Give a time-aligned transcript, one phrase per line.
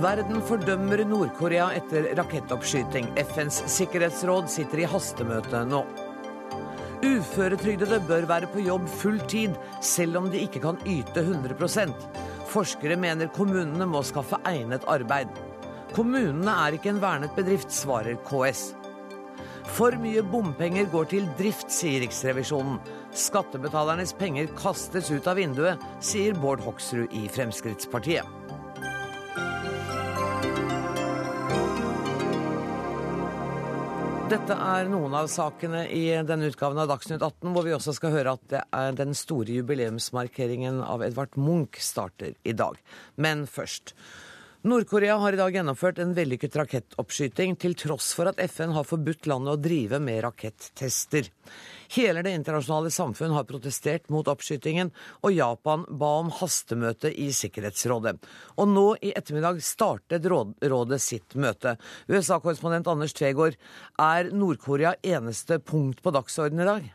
[0.00, 3.10] Verden fordømmer Nord-Korea etter rakettoppskyting.
[3.20, 5.82] FNs sikkerhetsråd sitter i hastemøte nå.
[7.04, 11.92] Uføretrygdede bør være på jobb full tid, selv om de ikke kan yte 100%
[12.50, 15.30] Forskere mener kommunene må skaffe egnet arbeid.
[15.94, 18.72] Kommunene er ikke en vernet bedrift, svarer KS.
[19.70, 22.80] For mye bompenger går til drift, sier Riksrevisjonen.
[23.14, 28.38] Skattebetalernes penger kastes ut av vinduet, sier Bård Hoksrud i Fremskrittspartiet.
[34.30, 38.12] Dette er noen av sakene i denne utgaven av Dagsnytt 18, hvor vi også skal
[38.14, 42.78] høre at det er den store jubileumsmarkeringen av Edvard Munch starter i dag.
[43.18, 43.96] Men først.
[44.70, 49.26] Nord-Korea har i dag gjennomført en vellykket rakettoppskyting, til tross for at FN har forbudt
[49.26, 51.26] landet å drive med rakettester.
[51.90, 54.92] Hele det internasjonale samfunn har protestert mot oppskytingen,
[55.26, 58.14] og Japan ba om hastemøte i Sikkerhetsrådet.
[58.62, 61.74] Og nå i ettermiddag startet rådet sitt møte.
[62.06, 63.58] USA-korrespondent Anders Tvegård,
[63.98, 66.88] er Nord-Korea eneste punkt på dagsordenen i dag?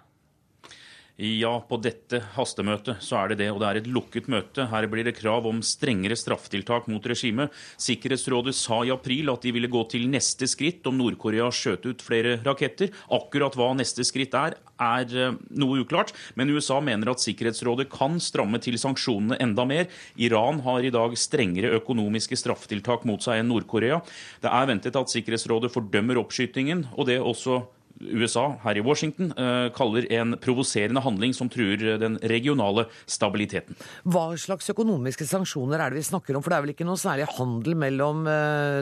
[1.16, 4.66] Ja, på dette hastemøtet så er det det, og det er et lukket møte.
[4.68, 7.54] Her blir det krav om strengere straffetiltak mot regimet.
[7.80, 12.04] Sikkerhetsrådet sa i april at de ville gå til neste skritt om Nord-Korea skjøt ut
[12.04, 12.92] flere raketter.
[13.16, 18.20] Akkurat hva neste skritt er, er eh, noe uklart, men USA mener at Sikkerhetsrådet kan
[18.20, 19.88] stramme til sanksjonene enda mer.
[20.20, 24.02] Iran har i dag strengere økonomiske straffetiltak mot seg enn Nord-Korea.
[24.44, 27.62] Det er ventet at Sikkerhetsrådet fordømmer oppskytingen, og det også
[28.02, 33.78] USA her i Washington eh, kaller en provoserende handling som truer den regionale stabiliteten.
[34.04, 36.44] Hva slags økonomiske sanksjoner er det vi snakker om?
[36.44, 38.82] For det er vel ikke noe særlig handel mellom eh,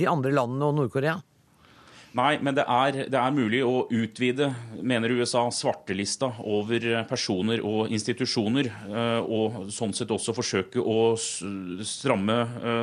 [0.00, 1.18] de andre landene og Nord-Korea?
[2.16, 4.50] Nei, men det er, det er, mulig å utvide,
[4.80, 8.70] mener USA, svartelista over personer og institusjoner.
[8.88, 12.38] Eh, og sånn sett også forsøke å stramme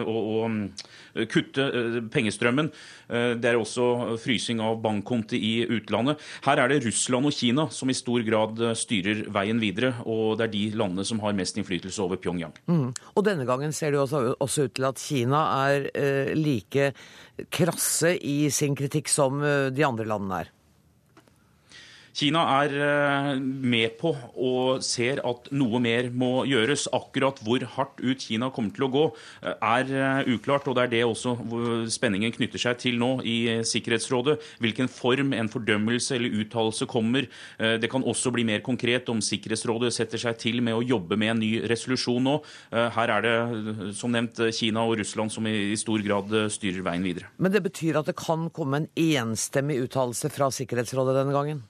[0.06, 1.66] og, og kutte
[2.14, 2.70] pengestrømmen.
[3.10, 6.22] Eh, det er også frysing av bankkonti i utlandet.
[6.46, 10.40] Her er det Russland og Kina som i stor grad eh, styrer veien videre, og
[10.40, 12.56] det er de landene som har mest innflytelse over Pyongyang.
[12.70, 12.90] Mm.
[13.14, 16.94] Og denne gangen ser det også, også ut til at Kina er eh, like
[17.54, 20.52] krasse i sin kritikk som eh, de andre landene er.
[22.14, 26.86] Kina er eh, med på og ser at noe mer må gjøres.
[26.94, 29.06] Akkurat hvor hardt ut Kina kommer til å gå,
[29.42, 30.68] eh, er eh, uklart.
[30.70, 31.34] og Det er det også
[31.90, 34.38] spenningen knytter seg til nå i Sikkerhetsrådet.
[34.62, 37.26] Hvilken form en fordømmelse eller uttalelse kommer.
[37.58, 41.34] Det kan også bli mer konkret om Sikkerhetsrådet setter seg til med å jobbe med
[41.34, 42.36] en ny resolusjon nå.
[42.72, 47.32] Her er det som nevnt Kina og Russland som i stor grad styrer veien videre.
[47.38, 51.64] Men det betyr at det kan komme en enstemmig uttalelse fra Sikkerhetsrådet denne gangen?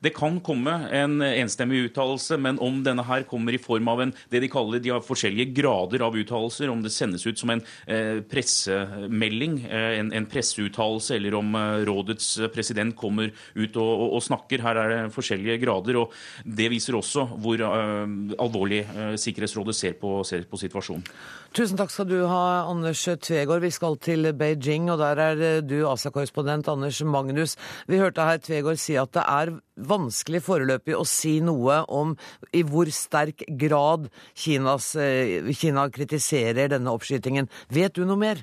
[0.00, 4.14] Det kan komme en enstemmig uttalelse, men om denne her kommer i form av en,
[4.32, 7.60] det de kaller de har forskjellige grader av uttalelser, om det sendes ut som en
[7.84, 14.06] eh, pressemelding, eh, en, en presseuttalelse, eller om eh, rådets president kommer ut og, og,
[14.16, 14.64] og, snakker.
[14.64, 16.00] Her er det forskjellige grader.
[16.00, 18.82] og Det viser også hvor eh, alvorlig
[19.20, 21.04] Sikkerhetsrådet ser på, ser på situasjonen.
[21.56, 23.64] Tusen takk skal du ha, Anders Tvegård.
[23.64, 27.56] Vi skal til Beijing, og der er du Asia-korrespondent Anders Magnus.
[27.90, 29.58] Vi hørte her Tvegård si at det er
[29.88, 32.14] vanskelig foreløpig å si noe om
[32.56, 37.48] i hvor sterk grad Kinas, eh, Kina kritiserer denne oppskytingen.
[37.68, 38.42] Vet du noe mer?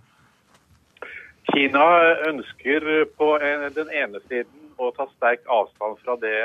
[1.53, 1.83] Kina
[2.27, 6.37] ønsker på den ene siden å ta sterk avstand fra det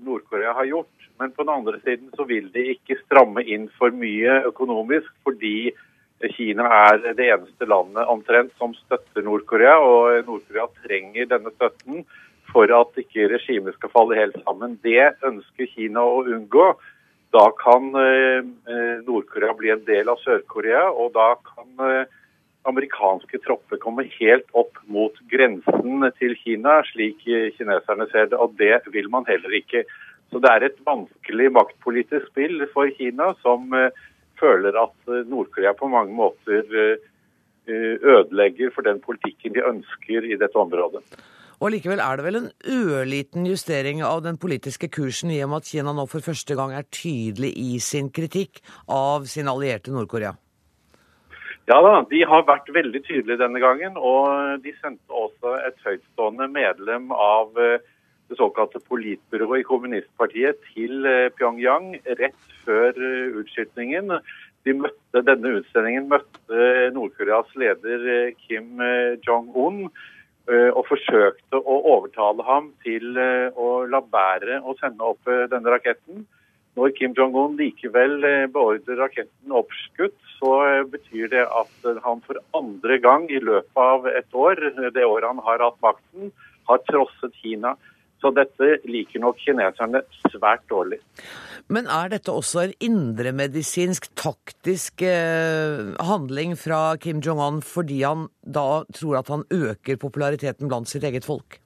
[0.00, 1.08] Nord-Korea har gjort.
[1.20, 5.72] Men på den andre siden så vil de ikke stramme inn for mye økonomisk, fordi
[6.36, 12.04] Kina er det eneste landet omtrent som støtter Nord-Korea, og Nord-Korea trenger denne støtten
[12.52, 14.76] for at ikke regimet skal falle helt sammen.
[14.84, 16.72] Det ønsker Kina å unngå.
[17.32, 18.44] Da kan eh,
[19.06, 22.18] Nord-Korea bli en del av Sør-Korea, og da kan eh,
[22.68, 28.38] amerikanske tropper komme helt opp mot grensen til Kina, slik kineserne ser det.
[28.38, 29.86] Og det vil man heller ikke.
[30.32, 34.04] Så det er et vanskelig maktpolitisk spill for Kina, som eh,
[34.40, 36.66] føler at Nord-Korea på mange måter
[37.62, 41.04] ødelegger for den politikken de ønsker i dette området.
[41.62, 45.62] Og likevel er det vel en ørliten justering av den politiske kursen i og med
[45.62, 48.58] at Kina nå for første gang er tydelig i sin kritikk
[48.90, 50.32] av sin allierte Nord-Korea?
[51.70, 53.94] Ja da, de har vært veldig tydelige denne gangen.
[53.94, 57.76] Og de sendte også et høytstående medlem av eh,
[58.26, 64.10] det såkalte politbyrået i kommunistpartiet til eh, Pyongyang rett før eh, utskytingen.
[64.66, 66.66] De møtte, denne utsendingen møtte
[66.98, 68.82] Nord-Koreas leder Kim
[69.26, 69.86] Jong-un
[70.74, 75.70] og forsøkte å overtale ham til eh, å la være å sende opp eh, denne
[75.74, 76.24] raketten.
[76.78, 80.54] Når Kim Jong-un likevel beordrer raketten oppskutt, så
[80.88, 84.56] betyr det at han for andre gang i løpet av et år,
[84.96, 86.32] det året han har hatt makten,
[86.70, 87.74] har trosset Kina.
[88.24, 90.00] Så dette liker nok kineserne
[90.32, 91.02] svært dårlig.
[91.72, 98.82] Men er dette også en indremedisinsk, taktisk eh, handling fra Kim Jong-un fordi han da
[98.92, 101.56] tror at han øker populariteten blant sitt eget folk?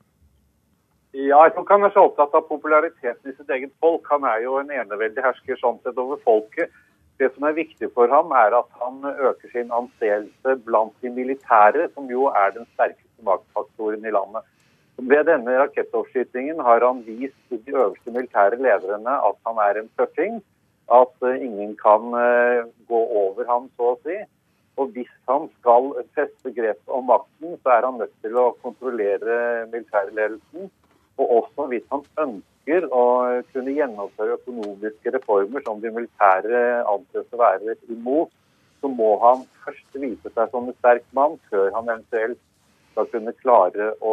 [1.17, 4.07] Ja, jeg tror han er så opptatt av populariteten i sitt eget folk.
[4.13, 6.71] Han er jo en eneveldig hersker sånn sett over folket.
[7.19, 11.89] Det som er viktig for ham, er at han øker sin anseelse blant de militære,
[11.97, 14.45] som jo er den sterkeste maktfaktoren i landet.
[14.97, 20.41] Ved denne rakettoppskytingen har han vist de øverste militære lederne at han er en tøffing.
[20.93, 24.17] At eh, ingen kan eh, gå over ham, så å si.
[24.77, 29.67] Og hvis han skal feste grep om makten, så er han nødt til å kontrollere
[29.73, 30.71] militærledelsen
[31.17, 33.05] og også hvis han ønsker å
[33.53, 38.33] kunne gjennomføre økonomiske reformer som de militære anses å være imot,
[38.81, 42.41] så må han først vise seg som en sterk mann før han eventuelt
[42.93, 44.13] skal kunne klare å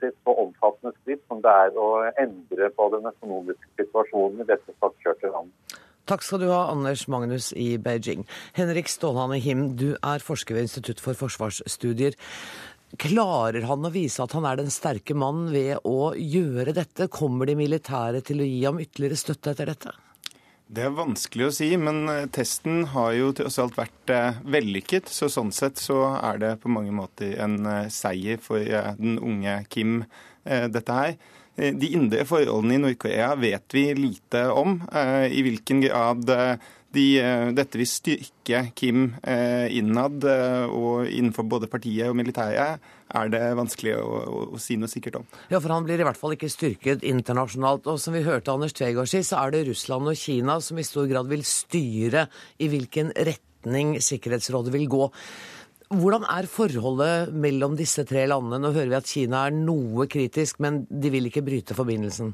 [0.00, 1.90] til så omfattende skritt som det er å
[2.20, 5.78] endre på den økonomiske situasjonen i dette statskjørte landet.
[6.10, 8.24] Takk skal du ha, Anders Magnus i Beijing.
[8.56, 12.16] Henrik Stålhane Him, du er forsker ved Institutt for forsvarsstudier.
[12.98, 17.06] Klarer han å vise at han er den sterke mannen ved å gjøre dette?
[17.12, 19.94] Kommer de militære til å gi ham ytterligere støtte etter dette?
[20.70, 25.08] Det er vanskelig å si, men eh, testen har jo til alt vært eh, vellykket.
[25.10, 28.62] Så sånn sett så er det på mange måter en eh, seier for
[29.00, 30.04] den unge Kim,
[30.46, 31.16] dette her.
[31.60, 34.78] De indre forholdene i Nord-Korea vet vi lite om.
[35.28, 36.30] I hvilken grad
[36.94, 37.04] de,
[37.56, 44.06] dette vil styrke Kim innad og innenfor både partiet og militæret, er det vanskelig å,
[44.06, 45.28] å, å, si noe sikkert om.
[45.50, 47.88] Ja, for han blir i hvert fall ikke styrket internasjonalt.
[47.90, 50.86] Og som vi hørte Anders Tvegård si, så er det Russland og Kina som i
[50.86, 52.28] stor grad vil styre
[52.62, 55.08] i hvilken retning Sikkerhetsrådet vil gå.
[55.90, 58.60] Hvordan er forholdet mellom disse tre landene?
[58.62, 62.30] Nå hører vi at Kina er noe kritisk, men de vil ikke bryte forbindelsen.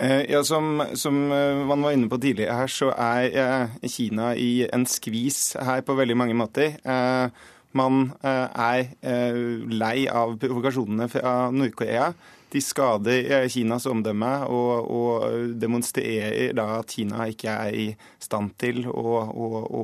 [0.00, 4.30] Eh, ja, som, som, eh, man var inne på tidligere her, så er eh, Kina
[4.38, 6.78] i en skvis her på veldig mange måter.
[7.76, 8.86] Man er
[9.68, 12.06] lei av provokasjonene fra Nord-Korea.
[12.48, 15.26] De skader Kinas omdømme og, og,
[15.60, 17.86] demonstrerer da at Kina ikke er i
[18.24, 19.82] stand til å, å, å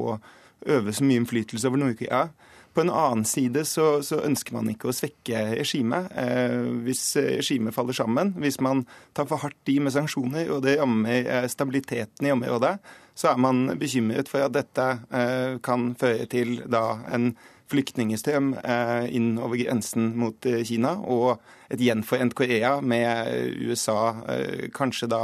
[0.65, 2.31] øve så mye innflytelse over Nord-Korea.
[2.75, 7.05] På en annen side så, så, ønsker man ikke å svekke regimet eh, hvis
[7.39, 8.35] regimet faller sammen.
[8.43, 8.83] Hvis man
[9.15, 12.77] tar for hardt i med sanksjoner og det rammer stabiliteten i området,
[13.15, 17.33] så er man bekymret for at dette eh, kan føre til da en
[17.71, 21.41] flyktningstrøm eh, inn over grensen mot eh, Kina, og
[21.73, 23.31] et gjenforent Korea med
[23.65, 23.99] USA
[24.35, 25.23] eh, kanskje da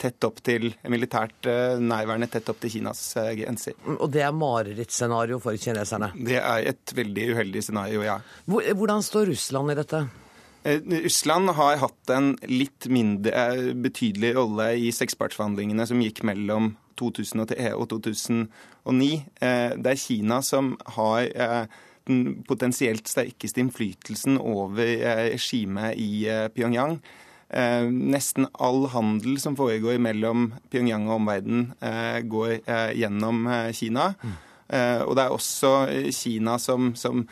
[0.00, 1.48] tett opp til militært
[1.80, 3.02] nærværende tett opp til Kinas
[3.38, 3.76] grenser.
[3.98, 6.10] Og det er marerittscenario for kineserne?
[6.16, 8.16] Det er et veldig uheldig scenario, ja.
[8.48, 10.04] Hvordan står Russland i dette?
[11.04, 17.86] Russland har hatt en litt mindre betydelig rolle i sekspartsforhandlingene som gikk mellom 2003 og
[17.94, 19.12] 2009.
[19.40, 21.30] Det er Kina som har
[22.10, 26.98] den potensielt sterkeste innflytelsen over eh, regimet i eh, Pyongyang.
[27.50, 31.72] Eh, nesten all handel som foregår mellom Pyongyang og omverdenen,
[32.30, 32.60] går
[32.94, 34.12] gjennom Kina.
[34.22, 34.34] Mm.
[35.02, 35.70] Og det er også
[36.14, 37.24] Kina som, som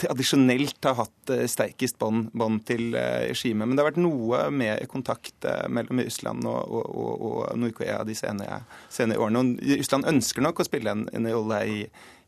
[0.00, 3.68] tradisjonelt har hatt sterkest bånd til regimet.
[3.68, 8.62] Men det har vært noe mer kontakt mellom Russland og, og, og Nord-Korea de senere,
[8.88, 9.44] senere, årene.
[9.44, 11.78] Og Russland ønsker nok å spille en, en rolle i,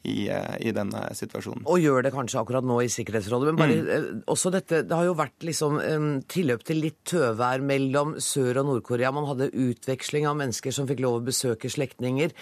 [0.07, 1.65] i, eh, i, denne situasjonen.
[1.67, 3.51] Og gjør det kanskje akkurat nå i Sikkerhetsrådet.
[3.51, 3.89] Men bare, mm.
[3.89, 5.79] Eh, også dette, det har jo vært liksom
[6.31, 9.13] tilløp til litt tøvær mellom Sør- og Nord-Korea.
[9.15, 12.35] Man hadde utveksling av mennesker som fikk lov å besøke slektninger.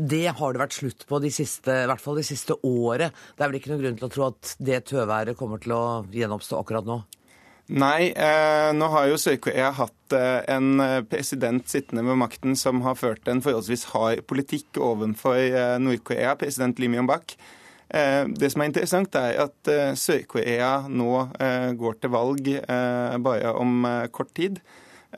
[0.00, 3.12] Det har det vært slutt på de siste, i hvert fall det siste året.
[3.36, 5.84] Det er vel ikke noen grunn til å tro at det tøværet kommer til å
[6.14, 7.02] gjenoppstå akkurat nå?
[7.70, 12.80] Nei, eh, nå har jo Sør-Korea hatt eh, en eh, president sittende ved makten som
[12.82, 17.36] har ført en forholdsvis hard politikk overfor eh, Nord-Korea, president Lim Yong-bak.
[17.94, 21.12] Eh, det som er interessant, er at eh, Sør-Korea nå
[21.78, 22.50] går til valg
[23.22, 24.58] bare om kort tid.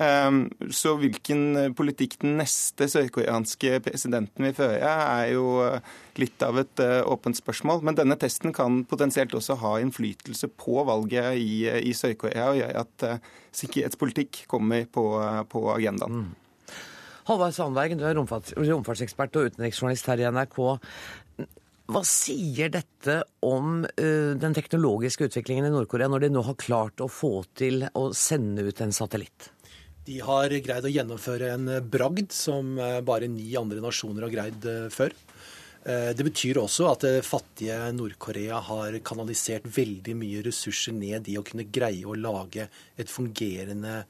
[0.00, 6.62] Ehm, så hvilken politikk den neste sørkoreanske presidenten vil føre, er jo eh, litt av
[6.62, 7.82] et eh, åpent spørsmål.
[7.84, 12.62] Men denne testen kan potensielt også ha innflytelse på valget i, eh, i Sør-Korea og
[12.62, 13.08] gjøre at
[13.52, 15.04] sikkerhetspolitikk kommer på,
[15.52, 16.24] på agendaen.
[16.24, 16.78] Mm.
[17.28, 20.56] Halvard Sandberg, du er romfartsekspert og utenriksjournalist her i NRK.
[21.92, 27.02] Hva sier dette om uh, den teknologiske utviklingen i Nord-Korea, når de nå har klart
[27.04, 29.50] å få til å sende ut en satellitt?
[30.06, 32.74] De har greid å gjennomføre en bragd som
[33.06, 35.14] bare ni andre nasjoner har greid før.
[35.82, 41.44] Det betyr også at det fattige Nord-Korea har kanalisert veldig mye ressurser ned i å
[41.46, 42.68] kunne greie å lage
[42.98, 44.02] et fungerende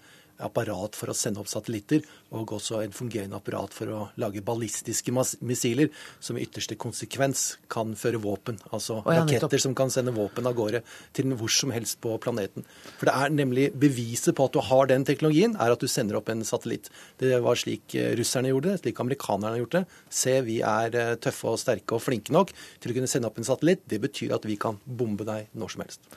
[0.45, 2.03] apparat for å sende opp satellitter,
[2.35, 7.95] og også en fungerende apparat for å lage ballistiske missiler, som i ytterste konsekvens kan
[7.99, 8.59] føre våpen.
[8.71, 10.83] Altså oh, ja, raketter som kan sende våpen av gårde
[11.17, 12.67] til hvor som helst på planeten.
[12.99, 16.19] For det er nemlig beviset på at du har den teknologien, er at du sender
[16.21, 16.91] opp en satellitt.
[17.23, 19.85] Det var slik eh, russerne gjorde det, slik amerikanerne har gjort det.
[20.23, 23.41] Se, vi er eh, tøffe og sterke og flinke nok til å kunne sende opp
[23.41, 23.87] en satellitt.
[23.91, 26.15] Det betyr at vi kan bombe deg når som helst.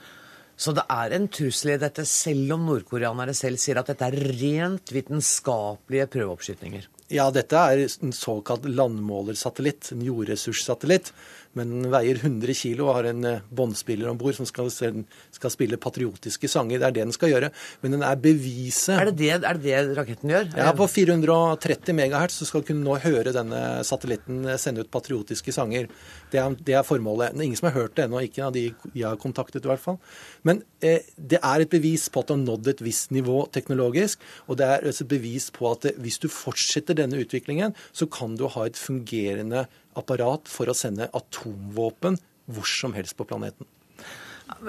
[0.56, 4.16] Så det er en trussel i dette, selv om nordkoreanere selv sier at dette er
[4.40, 6.86] rent vitenskapelige prøveoppskytninger?
[7.12, 11.12] Ja, dette er en såkalt landmålersatellitt, en jordressurssatellitt.
[11.56, 15.52] Men den veier 100 kg og har en eh, båndspiller om bord som skal, skal,
[15.52, 16.80] spille patriotiske sanger.
[16.82, 17.50] Det er det den skal gjøre.
[17.82, 20.50] Men den er beviset Er det det, er det, det raketten gjør?
[20.52, 24.92] Ja, på 430 MHz så skal du kunne nå høre denne satellitten eh, sende ut
[24.92, 25.88] patriotiske sanger.
[26.32, 27.32] Det er, det er formålet.
[27.32, 29.72] Det er ingen som har hørt det ennå, ikke av de jeg har kontaktet i
[29.72, 29.98] hvert fall.
[30.46, 34.20] Men eh, det er et bevis på at du har nådd et visst nivå teknologisk.
[34.46, 38.46] Og det er et bevis på at hvis du fortsetter denne utviklingen, så kan du
[38.52, 39.66] ha et fungerende
[39.98, 42.18] apparat for å sende atomvåpen
[42.52, 43.66] hvor som helst på planeten.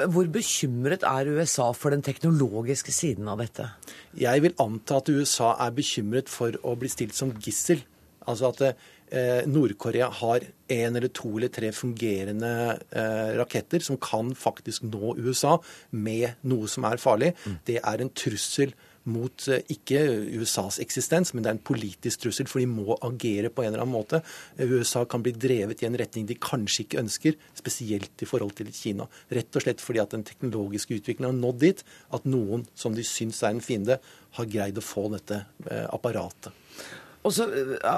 [0.10, 3.68] Hvor bekymret er USA for den teknologiske siden av dette?
[4.18, 7.84] Jeg vil anta at USA er bekymret for å bli stilt som gissel.
[8.28, 12.52] Altså at eh, Nord-Korea har en eller to eller tre fungerende
[12.90, 15.60] eh, raketter som kan faktisk nå USA
[15.94, 17.36] med noe som er farlig.
[17.46, 17.60] Mm.
[17.70, 18.74] Det er en trussel
[19.10, 20.02] mot eh, ikke
[20.40, 23.86] USAs eksistens, men det er en politisk trussel, for de må agere på en eller
[23.86, 24.22] annen måte.
[24.60, 28.72] USA kan bli drevet i en retning de kanskje ikke ønsker, spesielt i forhold til
[28.76, 29.08] Kina.
[29.34, 31.84] Rett og slett fordi at den teknologiske utviklingen har nådd dit
[32.16, 34.00] at noen som de syns er en fiende,
[34.38, 36.54] har greid å få dette eh, apparatet.
[37.28, 37.48] Og så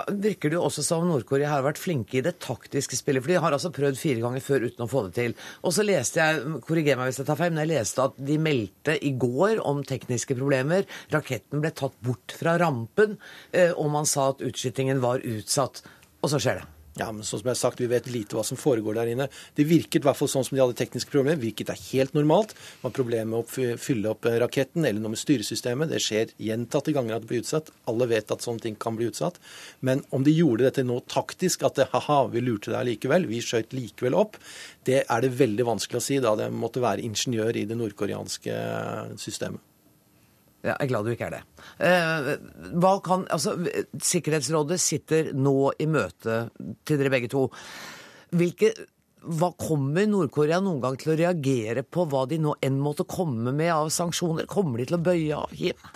[0.09, 3.21] virker det jo også som Nord-Korea har vært flinke i det taktiske spillet.
[3.21, 5.35] For de har altså prøvd fire ganger før uten å få det til.
[5.61, 8.39] Og så leste jeg, korriger meg hvis jeg tar feil, men jeg leste at de
[8.41, 10.89] meldte i går om tekniske problemer.
[11.13, 13.19] Raketten ble tatt bort fra rampen,
[13.53, 15.83] eh, og man sa at utskytingen var utsatt.
[16.23, 16.78] Og så skjer det.
[16.99, 19.29] Ja, men sånn som jeg har sagt, Vi vet lite hva som foregår der inne.
[19.55, 21.39] Det virket i hvert fall sånn som de hadde tekniske problemer.
[21.39, 22.53] hvilket er helt normalt.
[22.81, 25.89] Man har problemer med å fylle opp eh, raketten eller noe med styresystemet.
[25.89, 27.71] Det skjer gjentatte ganger at det blir utsatt.
[27.87, 29.39] Alle vet at sånne ting kan bli utsatt.
[29.79, 33.39] Men om de gjorde dette nå taktisk, at det, haha, vi lurte deg likevel, vi
[33.39, 34.35] skjøt likevel opp,
[34.83, 38.59] det er det veldig vanskelig å si da det måtte være ingeniør i det nordkoreanske
[39.15, 39.68] systemet.
[40.59, 41.41] Jeg er glad du ikke er det.
[41.87, 42.29] Eh,
[43.05, 43.55] kan, altså,
[44.03, 46.49] Sikkerhetsrådet sitter nå i møte
[46.83, 47.45] til dere begge to.
[48.35, 48.73] Hvilke,
[49.39, 53.55] hva kommer Nord-Korea noen gang til å reagere på hva de nå enn måtte komme
[53.55, 54.49] med av sanksjoner?
[54.51, 55.55] Kommer de til å bøye av?
[55.55, 55.89] Kim?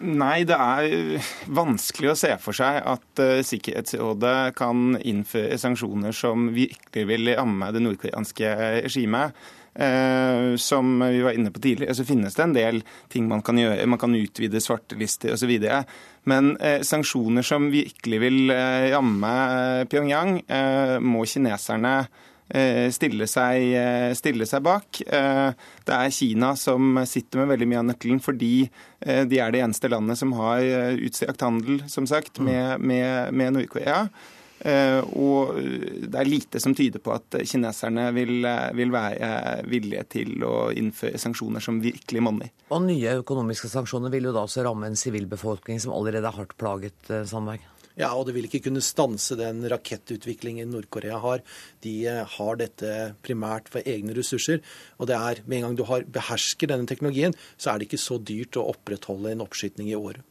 [0.00, 6.48] Nei, det er vanskelig å se for seg at uh, Sikkerhetsrådet kan innføre sanksjoner som
[6.56, 8.54] virkelig vil ramme det nordkoreanske
[8.86, 9.36] regimet.
[9.80, 13.56] Eh, som vi var inne på tidligere, så finnes det en del ting man kan
[13.56, 13.86] gjøre.
[13.88, 15.54] Man kan utvide svartelister osv.
[16.28, 18.52] Men eh, sanksjoner som virkelig vil
[18.92, 22.02] ramme eh, Pyongyang, eh, må kineserne
[22.50, 23.76] Stille seg,
[24.18, 24.98] stille seg, bak.
[25.06, 28.64] Det er Kina som sitter med veldig mye av nøkkelen, fordi
[29.30, 30.58] de er det eneste landet som har
[30.98, 32.48] utstrakt handel, som sagt, mm.
[32.48, 34.00] med, med, med Nord-Korea.
[34.60, 38.44] Eh, og det er lite som tyder på at kineserne vil,
[38.76, 39.30] vil være
[39.70, 42.52] villige til å innføre sanksjoner som virkelig monner.
[42.70, 46.56] Og nye økonomiske sanksjoner vil jo da også ramme en sivilbefolkning som allerede er hardt
[46.60, 47.64] plaget, eh, Sandberg?
[47.98, 51.42] Ja, og det vil ikke kunne stanse den rakettutviklingen Nord-Korea har.
[51.84, 52.94] De eh, har dette
[53.26, 54.62] primært for egne ressurser.
[54.98, 58.00] Og det er, med en gang du har, behersker denne teknologien, så er det ikke
[58.00, 60.24] så dyrt å opprettholde en oppskytning i året.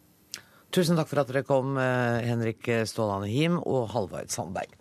[0.69, 4.75] Tusen takk for at dere kom, eh, Henrik Stålane Him og Halvard Sandberg.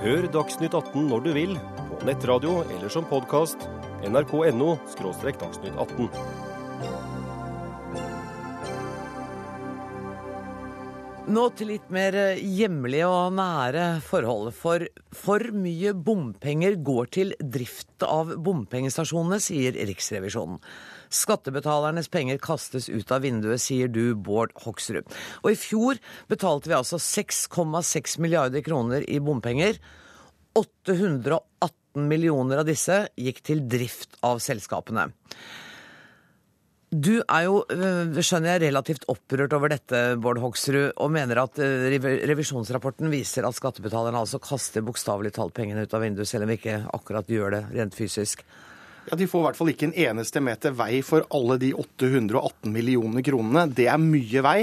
[0.00, 1.56] Hør Dagsnytt 18 når du vil,
[1.90, 3.68] på nettradio eller som podkast.
[4.00, 6.08] nrk.no– dagsnytt 18.
[11.30, 14.48] Nå til litt mer eh, hjemlige og nære forhold.
[14.56, 14.82] For
[15.14, 20.58] for mye bompenger går til drift av bompengestasjonene, sier Riksrevisjonen.
[21.10, 25.08] Skattebetalernes penger kastes ut av vinduet, sier du, Bård Hoksrud.
[25.42, 25.98] Og i fjor
[26.30, 29.80] betalte vi altså 6,6 milliarder kroner i bompenger.
[30.58, 35.10] 818 millioner av disse gikk til drift av selskapene.
[36.90, 41.58] Du er jo, øh, skjønner jeg, relativt opprørt over dette, Bård Hoksrud, og mener at
[41.62, 41.86] øh,
[42.26, 46.58] revisjonsrapporten viser at skattebetalerne altså kaster bokstavelig talt pengene ut av vinduet, selv om vi
[46.58, 48.42] ikke akkurat gjør det rent fysisk.
[49.10, 52.70] Ja, De får i hvert fall ikke en eneste meter vei for alle de 818
[52.70, 53.66] millioner kronene.
[53.74, 54.58] Det er mye vei.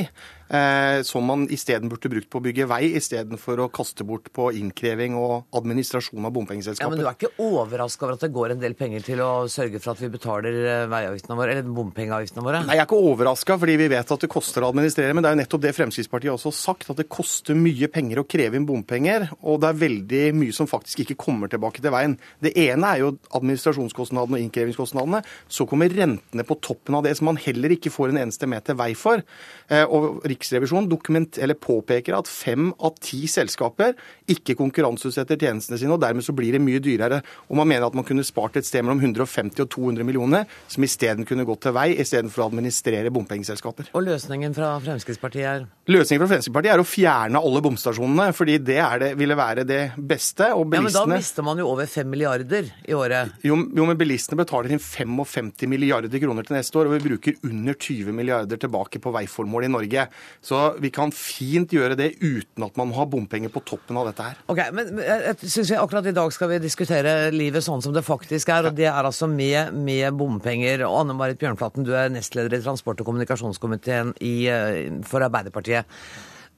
[0.47, 4.49] Eh, som man isteden burde brukt på å bygge vei, istedenfor å kaste bort på
[4.55, 6.87] innkreving og administrasjon av Ja.
[6.87, 9.81] Men du er ikke overraska over at det går en del penger til å sørge
[9.81, 12.61] for at vi betaler eh, veiavgiftene våre, eller bompengeavgiftene våre?
[12.63, 15.13] Nei, Jeg er ikke overraska, fordi vi vet at det koster å administrere.
[15.13, 18.21] Men det er jo nettopp det Fremskrittspartiet også har sagt, at det koster mye penger
[18.21, 19.27] å kreve inn bompenger.
[19.43, 22.15] Og det er veldig mye som faktisk ikke kommer tilbake til veien.
[22.43, 25.23] Det ene er jo administrasjonskostnadene og innkrevingskostnadene.
[25.51, 28.77] Så kommer rentene på toppen av det, som man heller ikke får en eneste meter
[28.79, 29.23] vei for.
[29.67, 33.96] Eh, Og Riksrevisjonen dokument, eller påpeker at fem av ti selskaper
[34.29, 37.22] ikke konkurranseutsetter tjenestene sine, og dermed så blir det mye dyrere.
[37.50, 40.86] Og man mener at man kunne spart et sted mellom 150 og 200 millioner, som
[40.86, 43.91] isteden kunne gått til vei, istedenfor å administrere bompengeselskaper.
[43.98, 48.79] Og løsningen fra Fremskrittspartiet er Løsningen fra Fremskrittspartiet er å fjerne alle bomstasjonene, fordi det,
[48.84, 50.51] er det ville være det beste.
[50.53, 53.38] Og Ja, men da mister man jo over fem milliarder i året.
[53.48, 57.39] jo, jo, men bilistene betaler inn 55 milliarder kroner til neste år, og vi bruker
[57.48, 60.08] under 20 milliarder tilbake på veiformål i Norge.
[60.43, 64.10] Så vi kan fint gjøre det uten at man må ha bompenger på toppen av
[64.10, 64.39] dette her.
[64.51, 68.05] Ok, men jeg synes vi akkurat i dag skal vi diskutere livet sånn som det
[68.07, 70.86] faktisk er, og det er altså med, med bompenger.
[70.88, 75.89] Og Anne Marit Bjørnflaten, du er nestleder i transport- og kommunikasjonskomiteen i, eh, for Arbeiderpartiet.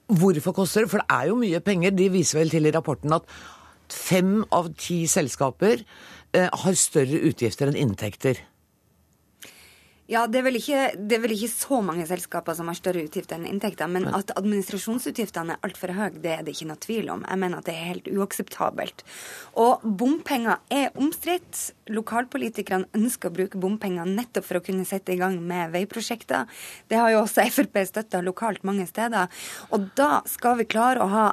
[0.10, 0.92] Hvorfor koster det?
[0.92, 1.94] For det er jo mye penger.
[1.94, 3.28] De viser vel til i rapporten at
[3.94, 5.84] fem av ti selskaper
[6.34, 8.42] eh, har større utgifter enn inntekter.
[10.10, 13.04] Ja, det er, vel ikke, det er vel ikke så mange selskaper som har større
[13.06, 17.12] utgifter enn inntekter, men at administrasjonsutgiftene er altfor høye, det er det ikke noe tvil
[17.13, 17.22] om.
[17.30, 19.04] Jeg mener at det er helt uakseptabelt.
[19.62, 21.62] Og bompenger er omstridt.
[21.94, 26.50] Lokalpolitikerne ønsker å bruke bompenger nettopp for å kunne sette i gang med veiprosjekter.
[26.89, 29.30] Det har jo også Frp støtta lokalt mange steder.
[29.70, 31.28] Og da skal vi klare å ha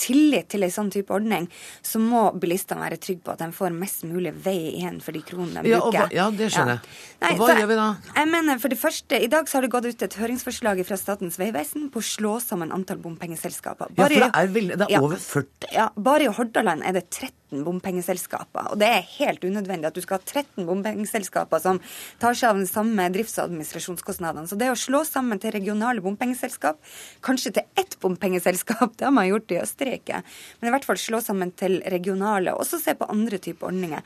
[0.00, 1.46] tillit til en sånn type ordning,
[1.84, 5.20] så må bilistene være trygge på at de får mest mulig vei igjen for de
[5.28, 6.08] kronene de Ja, og bruker.
[6.08, 6.96] hva- ja, det skjønner jeg.
[7.20, 7.88] Nei, Og hva så gjør vi da?
[8.16, 10.96] Jeg mener, for det første, I dag så har det gått ut et høringsforslag fra
[10.96, 13.90] Statens vegvesen på å slå sammen antall bompengeselskaper.
[13.96, 15.72] Ja, for det er, veldig, det er over 40.
[15.72, 17.10] Ja, Bare i Hordaland er det
[17.50, 18.70] 13 bompengeselskaper.
[18.72, 21.80] Og det er helt unødvendig at du skal ha 13 bompengeselskaper som
[22.20, 24.48] tar seg av den samme drifts- og administrasjonskostnadene.
[24.48, 26.78] Så det å slå sammen til regionale bompengeselskap,
[27.22, 30.22] kanskje til ett bompengeselskap, det har man gjort i Østerrike,
[30.60, 34.02] men i hvert fall slå sammen til regionale, og så se på andre typer ordninger.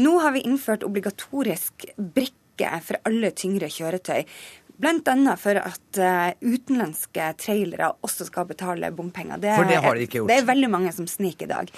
[0.00, 4.24] Nå har vi innført obligatorisk brikke for alle tyngre kjøretøy.
[4.78, 9.40] Annet for at eh, utenlandske trailere også skal betale bompenger.
[9.42, 10.30] For det har de ikke gjort.
[10.30, 11.72] Det er veldig mange som sniker i dag.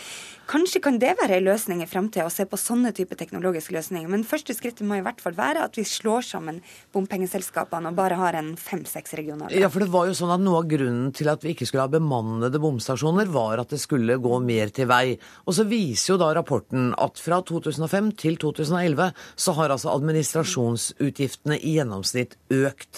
[0.50, 4.10] Kanskje kan det være en løsning i framtida, å se på sånne type teknologiske løsninger.
[4.10, 6.58] Men første skrittet må i hvert fall være at vi slår sammen
[6.92, 9.54] bompengeselskapene og bare har en fem-seks regioner.
[9.54, 11.86] Ja, for det var jo sånn at Noe av grunnen til at vi ikke skulle
[11.86, 15.14] ha bemannede bomstasjoner, var at det skulle gå mer til vei.
[15.46, 21.60] Og så viser jo da rapporten at fra 2005 til 2011 så har altså administrasjonsutgiftene
[21.62, 22.89] i gjennomsnitt økt.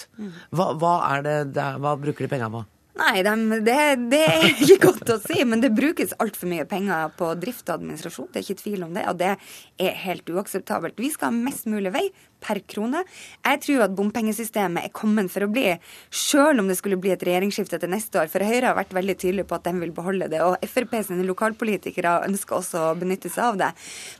[0.53, 2.63] Hva, hva, er det, der- hva bruker de penga på?
[2.93, 3.31] Nei, de,
[3.65, 3.75] det,
[4.11, 7.79] det er ikke godt å si, men det brukes altfor mye penger på drift og
[7.79, 8.27] administrasjon.
[8.29, 9.31] Det er ikke tvil om det, og det
[9.81, 10.99] er helt uakseptabelt.
[11.01, 12.03] Vi skal ha mest mulig vei
[12.43, 13.01] per krone.
[13.47, 15.71] Jeg tror at bompengesystemet er kommet for å bli,
[16.13, 18.29] selv om det skulle bli et regjeringsskifte til neste år.
[18.33, 21.23] For Høyre har vært veldig tydelig på at de vil beholde det, og Frp sine
[21.27, 23.71] lokalpolitikere ønsker også å benytte seg av det.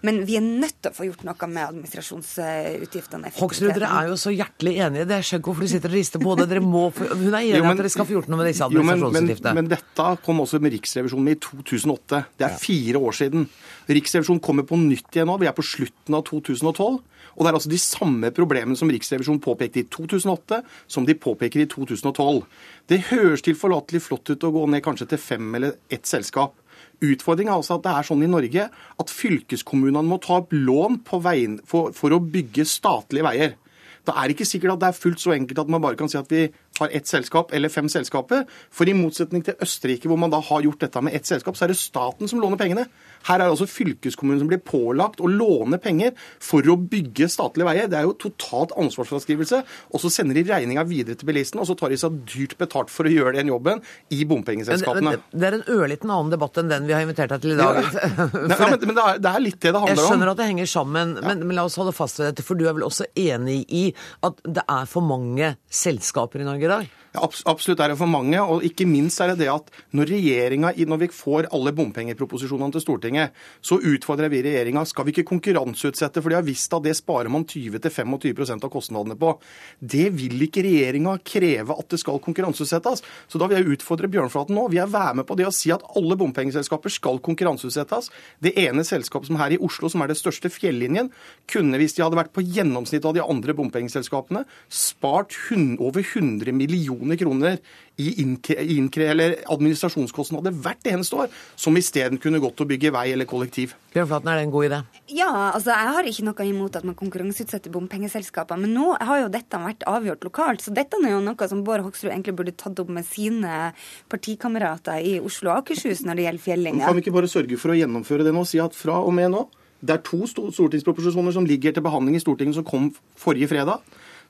[0.08, 3.32] Men vi er nødt til å få gjort noe med administrasjonsutgiftene.
[3.38, 5.08] Hoksrud, dere er jo så hjertelig enige.
[5.10, 6.50] Det er skjønt hvorfor du sitter og rister på hodet.
[6.50, 8.38] Dere må få- Hun er enig i Jo, men- at dere skal få gjort noe
[8.38, 9.54] med disse administrasjonsutgiftene.
[9.54, 12.26] men, men, men dette kom også med Riksrevisjonen i 2008.
[12.38, 13.48] Det er fire år siden.
[13.88, 15.38] Riksrevisjonen kommer på nytt igjen nå.
[15.40, 17.02] Vi er på slutten av 2012.
[17.34, 21.64] Og det er altså de samme problemene som Riksrevisjonen påpekte i 2008, som de påpeker
[21.64, 22.44] i 2012.
[22.90, 26.56] Det høres tilforlatelig flott ut å gå ned kanskje til fem eller ett selskap.
[27.04, 31.02] Utfordringen er altså at det er sånn i Norge at fylkeskommunene må ta opp lån
[31.26, 33.58] veien for, for å bygge statlige veier.
[34.04, 36.20] Det er ikke sikkert at det er fullt så enkelt at man bare kan si
[36.20, 36.46] at vi
[36.80, 38.46] har ett selskap eller fem selskaper.
[38.74, 41.66] For i motsetning til Østerrike, hvor man da har gjort dette med ett selskap, så
[41.68, 42.88] er det staten som låner pengene.
[43.28, 46.12] Her er det altså fylkeskommunen som blir pålagt å låne penger
[46.44, 47.90] for å bygge statlige veier.
[47.92, 49.62] Det er jo totalt ansvarsfraskrivelse.
[49.94, 52.92] Og så sender de regninga videre til bilisten, og så tar de seg dyrt betalt
[52.92, 53.84] for å gjøre den jobben
[54.14, 55.14] i bompengeselskapene.
[55.14, 57.60] men det er en ørliten annen debatt enn den vi har invitert deg til i
[57.60, 57.80] dag.
[57.84, 60.04] Nei, ja, men, men det, er, det er litt det det handler om.
[60.04, 62.46] Jeg skjønner at det henger sammen, men, men la oss holde fast ved dette.
[62.46, 63.86] For du er vel også enig i
[64.26, 66.88] at det er for mange selskaper i Norge i dag?
[67.14, 71.00] Absolutt er det for mange, og ikke minst er det det at når regjeringa, når
[71.04, 76.34] vi får alle bompengeproposisjonene til Stortinget, så utfordrer vi regjeringa skal vi ikke konkurranseutsette, for
[76.34, 79.36] de har visst at det sparer man 20-25% av kostnadene på.
[79.78, 83.06] Det vil ikke regjeringa kreve at det skal konkurranseutsettes.
[83.30, 84.66] Så da vil jeg utfordre Bjørnflaten nå.
[84.74, 88.10] Vi er være med på det å si at alle bompengeselskaper skal konkurranseutsettes.
[88.42, 91.14] Det ene selskapet som her i Oslo, som er det største fjellinjen,
[91.52, 97.03] kunne hvis de hadde vært på gjennomsnittet av de andre bompengeselskapene, spart over 100 millioner
[97.20, 97.60] kroner
[98.02, 103.12] i innkre, eller administrasjonskostnader hvert eneste år, som isteden kunne gått til å bygge vei
[103.14, 103.76] eller kollektiv.
[103.94, 104.80] Bjørnflaten, er det en god idé?
[105.14, 109.30] Ja, altså jeg har ikke noe imot at man konkurranseutsetter bompengeselskaper, men nå har jo
[109.34, 112.80] dette vært avgjort lokalt, så dette er jo noe som Bård Hoksrud egentlig burde tatt
[112.82, 113.74] opp med sine
[114.10, 116.88] partikamerater i Oslo og Akershus når det gjelder fjellinja.
[116.88, 118.44] Kan vi ikke bare sørge for å gjennomføre det nå?
[118.48, 119.46] Si at fra og med nå
[119.84, 122.86] Det er to sto- stortingsproposisjoner som ligger til behandling i Stortinget som kom
[123.20, 123.82] forrige fredag.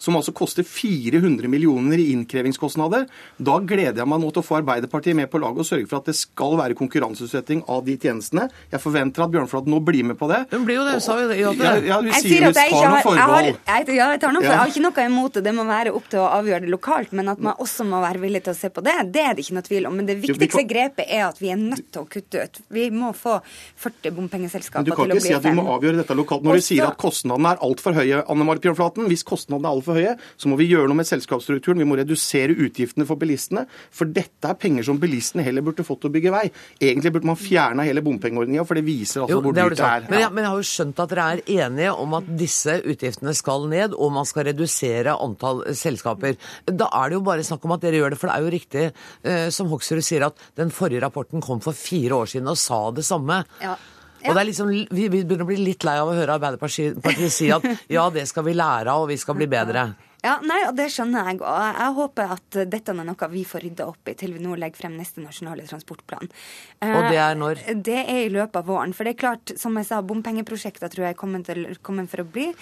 [0.03, 3.07] Som altså koster 400 millioner i innkrevingskostnader.
[3.39, 6.01] Da gleder jeg meg nå til å få Arbeiderpartiet med på laget og sørge for
[6.01, 8.49] at det skal være konkurranseutsetting av de tjenestene.
[8.73, 10.43] Jeg forventer at Bjørnflaten nå blir med på det.
[10.51, 11.39] Hun blir jo det, hun sa jo det.
[11.39, 14.35] Ja, ja, vi Jeg sier at jeg ikke har, jeg har, jeg, ja, jeg, tar
[14.35, 15.45] noe for, jeg har ikke noe imot det.
[15.47, 17.15] Det må være opp til å avgjøre det lokalt.
[17.15, 19.45] Men at man også må være villig til å se på det, det er det
[19.45, 19.97] ikke noe tvil om.
[19.99, 22.61] Men det viktigste grepet er at vi er nødt til å kutte ut.
[22.73, 23.39] Vi må få
[23.83, 26.17] 40 Men bompengeselskaper du til kan å ikke bli si at vi må avgjøre dette
[26.17, 28.23] lokalt når du sier at kostnadene er altfor høye.
[28.33, 29.07] Anne Marit Bjørnflaten.
[29.11, 31.81] Hvis kostnadene er altfor høye, så må vi gjøre noe med selskapsstrukturen.
[31.81, 33.65] Vi må redusere utgiftene for bilistene.
[33.93, 36.43] For dette er penger som bilistene heller burde fått til å bygge vei.
[36.81, 40.07] Egentlig burde man fjerna hele bompengeordninga, for det viser altså Jo, hvor dyrt det er.
[40.09, 43.35] Men, ja, men jeg har jo skjønt at dere er enige om at disse utgiftene
[43.37, 46.37] skal ned, og man skal redusere antall selskaper.
[46.69, 48.53] Da er det jo bare snakk om at dere gjør det, for det er jo
[48.57, 52.59] riktig eh, som Hoksrud sier, at den forrige rapporten kom for fire år siden og
[52.59, 53.43] sa det samme.
[53.63, 53.77] Ja.
[54.23, 57.29] Og det er liksom, Vi vi begynner å bli litt lei av å høre Arbeiderpartiet
[57.31, 57.65] si at
[57.97, 59.91] ja, det skal vi lære av, og vi skal bli bedre.
[60.23, 61.41] Ja, nei, og Det skjønner jeg.
[61.43, 64.55] og Jeg håper at dette er noe vi får rydda opp i til vi nå
[64.55, 66.31] legger frem neste nasjonale transportplan.
[66.79, 67.59] Og det er når?
[67.67, 68.93] Eh, Det er i løpet av våren.
[68.95, 72.23] For det er klart, som jeg sa, bompengeprosjekter tror jeg er kommet, til, kommet for
[72.23, 72.53] å bli.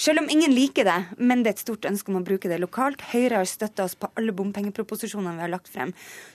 [0.00, 2.56] Selv om ingen liker det, men det er et stort ønske om å bruke det
[2.62, 3.02] lokalt.
[3.10, 5.90] Høyre har støtta oss på alle bompengeproposisjonene vi har lagt frem.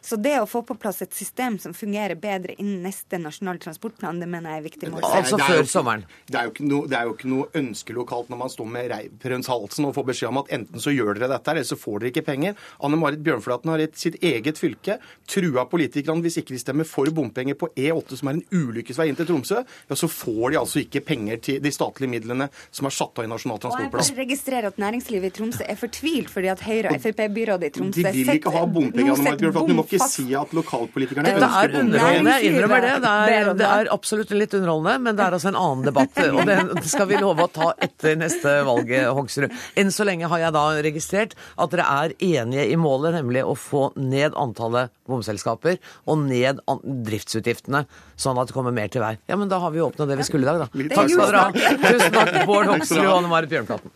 [0.06, 4.20] Så det å få på plass et system som fungerer bedre innen neste Nasjonal transportplan,
[4.22, 4.92] det mener jeg er viktig.
[4.94, 5.08] mål.
[5.10, 6.04] Altså Det er før sommeren.
[6.30, 8.70] Det er, jo ikke noe, det er jo ikke noe ønske lokalt når man står
[8.76, 8.94] med
[9.34, 11.98] rundt halsen og får beskjed om at enten så gjør dere dette, eller så får
[12.04, 12.62] dere ikke penger.
[12.86, 17.10] Anne Marit Bjørnflaten har i sitt eget fylke trua politikerne hvis ikke de stemmer for
[17.10, 20.86] bompenger på E8, som er en ulykkesvei inn til Tromsø, ja, så får de altså
[20.86, 24.16] ikke penger til de statlige midlene som er satt av i Nasjonal Og jeg transportplan.
[24.16, 28.04] bare registrerer at næringslivet i Tromsø er fortvilt fordi at Høyre og Frp-byrådet i Tromsø
[28.04, 29.40] De vil ikke ha bompenger.
[29.66, 32.94] Du må ikke si at lokalpolitikerne Dette ønsker er underholdende, jeg innrømmer det.
[33.06, 33.70] Det er, det det.
[33.80, 36.22] er absolutt litt underholdende, men det er altså en annen debatt.
[36.26, 39.54] Og den skal vi love å ta etter neste valg, Hoksrud.
[39.80, 43.56] Enn så lenge har jeg da registrert at dere er enige i målet, nemlig å
[43.58, 45.78] få ned antallet bomselskaper
[46.10, 46.62] og ned
[47.06, 47.84] driftsutgiftene,
[48.20, 49.14] sånn at det kommer mer til vei.
[49.30, 50.86] Ja, men da har vi åpna det vi skulle i dag, da.
[50.96, 51.76] Takk skal dere ha.
[51.86, 53.18] Tusen takk, Bård Hoksrud og ha.
[53.20, 53.92] Anne Marit Bjørnflaten.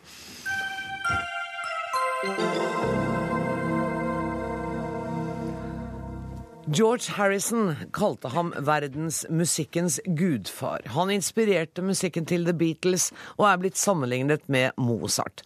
[6.70, 10.84] George Harrison kalte ham verdensmusikkens gudfar.
[10.94, 13.08] Han inspirerte musikken til The Beatles
[13.40, 15.42] og er blitt sammenlignet med Mozart.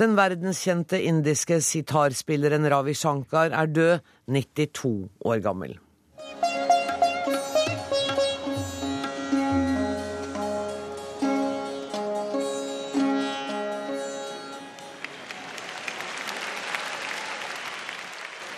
[0.00, 3.98] Den verdenskjente indiske sitarspilleren Ravi Shankar er død,
[4.32, 5.76] 92 år gammel.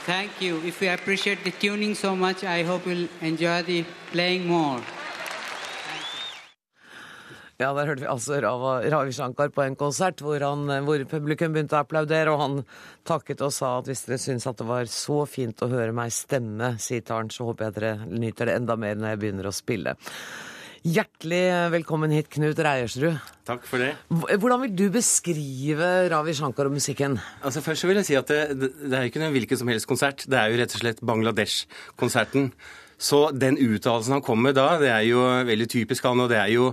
[0.06, 0.60] Thank you.
[0.64, 4.80] If you appreciate the tuning so much, I hope you'll enjoy the playing more.
[7.56, 11.54] Ja, der hørte vi altså Rava, Ravi Shankar på en konsert hvor, han, hvor publikum
[11.54, 12.56] begynte å applaudere, og han
[13.06, 16.12] takket og sa at hvis dere syns at det var så fint å høre meg
[16.12, 19.94] stemme sitaren, så håper jeg dere nyter det enda mer når jeg begynner å spille.
[20.84, 23.16] Hjertelig velkommen hit, Knut Reiersrud.
[23.48, 23.94] Takk for det.
[24.12, 27.14] Hvordan vil du beskrive Ravi Shankar og musikken?
[27.40, 29.88] Altså Først så vil jeg si at det, det, er ikke noen hvilken som helst
[29.88, 30.26] konsert.
[30.28, 32.50] Det er jo rett og slett Bangladesh-konserten.
[33.00, 36.42] Så den uttalelsen han kom med da, det er jo veldig typisk han, og det
[36.42, 36.68] er jo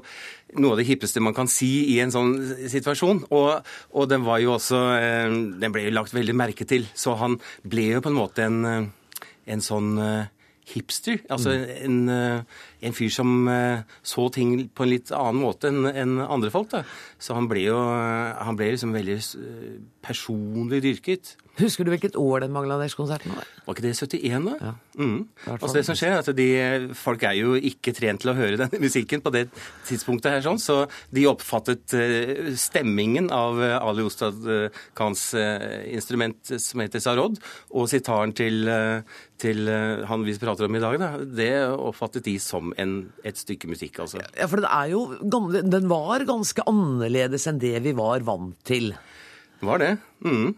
[0.60, 2.36] noe av det hippeste man kan si i en sånn
[2.68, 3.24] situasjon.
[3.32, 6.84] Og, og den var jo også eh, Den ble jo lagt veldig merke til.
[7.00, 10.30] Så han ble jo på en måte en, eh, en sånn eh,
[10.72, 11.22] hipster.
[11.32, 12.44] Altså en, eh,
[12.82, 16.72] en fyr som eh, så ting på en litt annen måte enn andre folk.
[16.74, 16.84] da.
[17.22, 21.36] Så han ble jo han ble liksom veldig eh, personlig dyrket.
[21.60, 23.48] Husker du hvilket år den Bangladesh-konserten var?
[23.66, 24.54] Var ikke det 71, da?
[24.62, 24.72] Ja.
[25.04, 25.18] Mm.
[25.52, 26.48] Altså det som skjer er at de,
[26.98, 29.44] Folk er jo ikke trent til å høre den musikken på det
[29.88, 35.92] tidspunktet, her, sånn, så de oppfattet eh, stemmingen av eh, Ali Ostad eh, Khans eh,
[35.92, 37.38] instrument som heter sarod,
[37.76, 42.30] og sitaren til, eh, til eh, han vi prater om i dag, da, det oppfattet
[42.30, 44.00] de som en, et stykke musikk.
[44.04, 44.22] altså.
[44.38, 48.94] Ja, for den er jo Den var ganske annerledes enn det vi var vant til.
[49.62, 49.92] Var det?
[50.26, 50.56] Mm.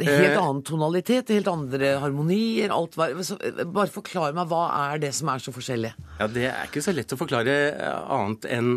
[0.00, 2.70] Helt Eh, annen tonalitet, helt andre harmonier.
[2.72, 3.12] alt var...
[3.22, 3.36] Så,
[3.68, 5.92] bare forklar meg, hva er det som er så forskjellig?
[6.20, 8.70] Ja, Det er ikke så lett å forklare eh, annet enn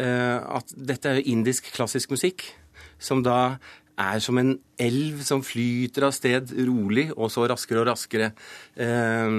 [0.00, 2.46] eh, at dette er jo indisk klassisk musikk,
[2.98, 3.58] som da
[3.98, 8.30] er som en elv som flyter av sted rolig, og så raskere og raskere.
[8.78, 9.38] Eh,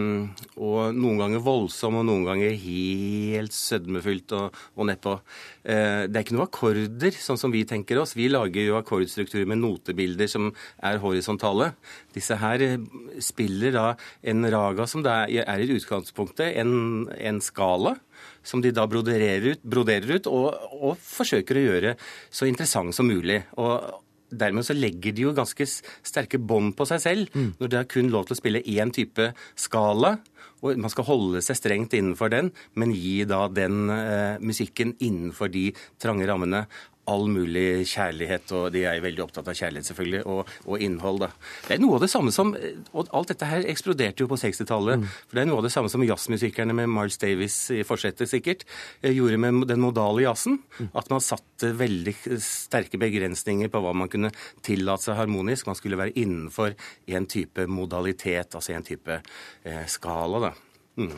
[0.59, 5.15] og noen ganger voldsom, og noen ganger helt sødmefylt og, og nedpå.
[5.63, 8.17] Eh, det er ikke noe akkorder, sånn som vi tenker oss.
[8.19, 10.51] Vi lager jo akkordstrukturer med notebilder som
[10.83, 11.71] er horisontale.
[12.15, 12.77] Disse her eh,
[13.23, 13.87] spiller da
[14.27, 17.95] en raga som er i utgangspunktet en, en skala
[18.43, 21.95] som de da broderer ut, broderer ut og, og forsøker å gjøre
[22.33, 23.41] så interessant som mulig.
[23.59, 27.87] Og Dermed så legger de jo ganske sterke bånd på seg selv når de har
[27.89, 30.17] kun lov til å spille én type skala.
[30.59, 35.51] Og man skal holde seg strengt innenfor den, men gi da den eh, musikken innenfor
[35.53, 35.69] de
[36.01, 36.65] trange rammene
[37.09, 41.23] all mulig kjærlighet, og de er veldig opptatt av kjærlighet selvfølgelig, og, og innhold.
[41.25, 41.29] da.
[41.67, 42.53] Det er noe av det samme som,
[42.93, 45.05] og Alt dette her eksploderte jo på 60-tallet.
[45.27, 48.65] for Det er noe av det samme som jazzmusikerne med Miles Davis i forsetet sikkert
[49.01, 50.59] eh, gjorde med den modale jazzen.
[50.93, 54.31] At man satte veldig sterke begrensninger på hva man kunne
[54.65, 55.69] tillate seg harmonisk.
[55.69, 56.77] Man skulle være innenfor
[57.09, 60.49] en type modalitet, altså en type eh, skala.
[60.49, 60.55] da.
[60.99, 61.15] Mm.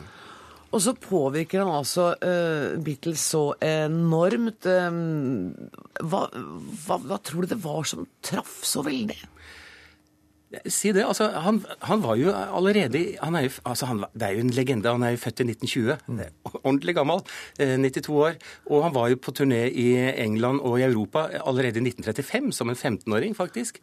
[0.72, 4.64] Og så påvirker han altså uh, Beatles så enormt.
[4.64, 5.52] Um,
[6.00, 6.24] hva,
[6.86, 9.18] hva, hva tror du det var som traff så veldig?
[10.66, 11.04] Si det.
[11.04, 14.50] altså Han, han var jo allerede han er jo, altså han, Det er jo en
[14.50, 14.90] legende.
[14.90, 15.98] Han er jo født i 1920.
[16.18, 17.22] Det er Ordentlig gammel.
[17.58, 18.34] eh, 92 år.
[18.70, 22.68] Og han var jo på turné i England og i Europa allerede i 1935, som
[22.68, 23.80] en 15-åring, faktisk.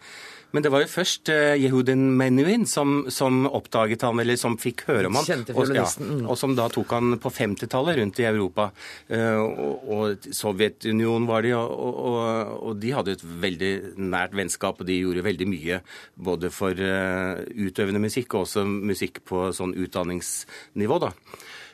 [0.52, 4.88] Men det var jo først eh, Yehudin Menuhin som, som oppdaget han, eller som fikk
[4.88, 5.26] høre om han.
[5.28, 6.26] Kjente og, ja, mm.
[6.26, 8.72] og som da tok han på 50-tallet rundt i Europa.
[9.08, 14.82] Eh, og, og Sovjetunionen var de, og, og, og de hadde et veldig nært vennskap,
[14.82, 15.82] og de gjorde veldig mye
[16.18, 21.12] både for eh, utøvende musikk og også musikk på sånn utdanningsnivå, da.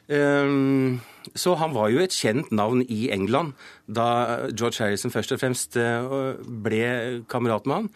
[0.08, 0.56] Eh,
[1.34, 3.56] så han var jo et kjent navn i England
[3.90, 7.90] da George Harrison først og fremst eh, ble kamerat med han.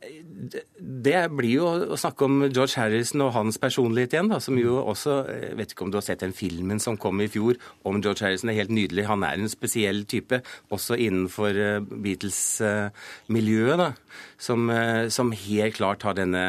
[0.00, 4.78] Det blir jo å snakke om George Harrison og hans personlighet igjen, da, som jo
[4.80, 8.00] også Jeg vet ikke om du har sett den filmen som kom i fjor om
[8.00, 8.48] George Harrison.
[8.48, 9.04] Det er helt nydelig.
[9.10, 10.40] Han er en spesiell type,
[10.72, 13.92] også innenfor eh, Beatles-miljøet, da,
[14.40, 16.44] som, eh, som helt klart har denne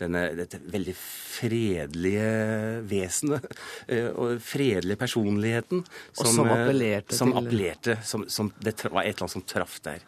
[0.00, 2.30] denne, dette veldig fredelige
[2.90, 3.46] vesenet
[3.86, 5.84] eh, og fredelige personligheten.
[6.18, 10.04] Og som appellerte som appellerte, som, som Det var et eller annet som traff der.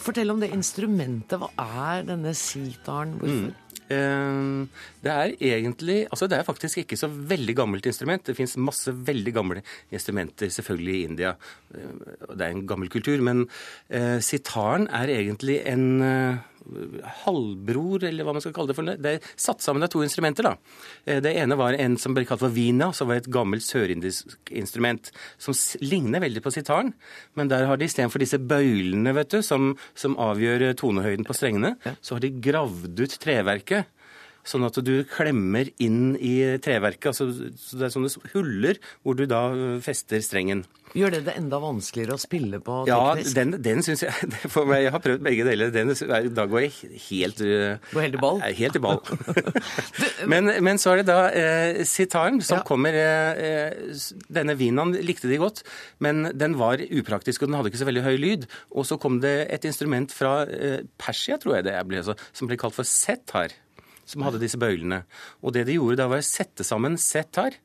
[0.00, 1.40] Fortell om det instrumentet.
[1.40, 1.50] Hva
[1.96, 3.18] er denne sitaren?
[3.20, 3.50] Hvorfor?
[3.50, 3.68] Mm.
[3.90, 8.22] Det er egentlig Altså, det er faktisk ikke så veldig gammelt instrument.
[8.22, 11.34] Det fins masse veldig gamle instrumenter, selvfølgelig i India.
[11.74, 11.90] Eh,
[12.30, 13.20] Det er en gammel kultur.
[13.20, 13.48] Men
[13.90, 16.36] eh, sitaren er egentlig en eh,
[17.24, 18.88] halvbror, eller hva man skal kalle det for.
[18.90, 20.54] Det er satt sammen av to instrumenter, da.
[21.04, 24.50] Eh, Det ene var en som ble kalt for vina, som var et gammelt sørindisk
[24.50, 26.92] instrument som ligner veldig på sitaren.
[27.34, 31.36] Men der har de istedenfor disse bøylene, vet du, som, som avgjør eh, tonehøyden på
[31.36, 33.86] strengene, så har de gravd ut treverket.
[34.46, 37.10] Sånn at du klemmer inn i treverket.
[37.12, 37.28] altså
[37.60, 39.42] så Det er sånne huller hvor du da
[39.84, 40.64] fester strengen.
[40.90, 43.34] Gjør det det enda vanskeligere å spille på Ja, teknisk?
[43.36, 45.70] den, den syns jeg for meg, Jeg har prøvd begge deler.
[45.70, 45.92] Den,
[46.34, 47.38] da går jeg helt
[47.92, 48.40] Går helt i ball?
[48.42, 48.98] Helt i ball.
[50.32, 52.64] men, men så er det da eh, sitaren som Ja.
[52.66, 53.94] kommer eh,
[54.32, 55.62] Denne vinaen likte de godt,
[56.02, 58.48] men den var upraktisk, og den hadde ikke så veldig høy lyd.
[58.74, 62.50] Og så kom det et instrument fra eh, Persia, tror jeg det ble, altså, som
[62.50, 63.54] ble kalt for setar.
[64.10, 65.04] Som hadde disse bøylene.
[65.44, 67.58] Og det de gjorde da, var å sette sammen setar.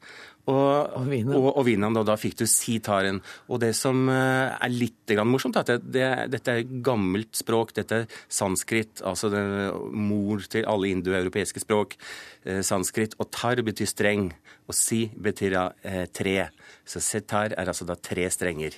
[0.46, 3.18] Og, Og og, og da fikk du sitaren.
[3.50, 7.74] Og det som eh, er litt grann morsomt, er at det, dette er gammelt språk.
[7.78, 9.42] Dette er sanskrit, altså det,
[9.90, 11.98] mor til alle indoeuropeiske språk.
[12.46, 13.18] Eh, sanskrit.
[13.18, 14.30] Og tar betyr streng,
[14.70, 16.38] og si betyr eh, tre.
[16.86, 18.78] Så setar er altså da tre strenger.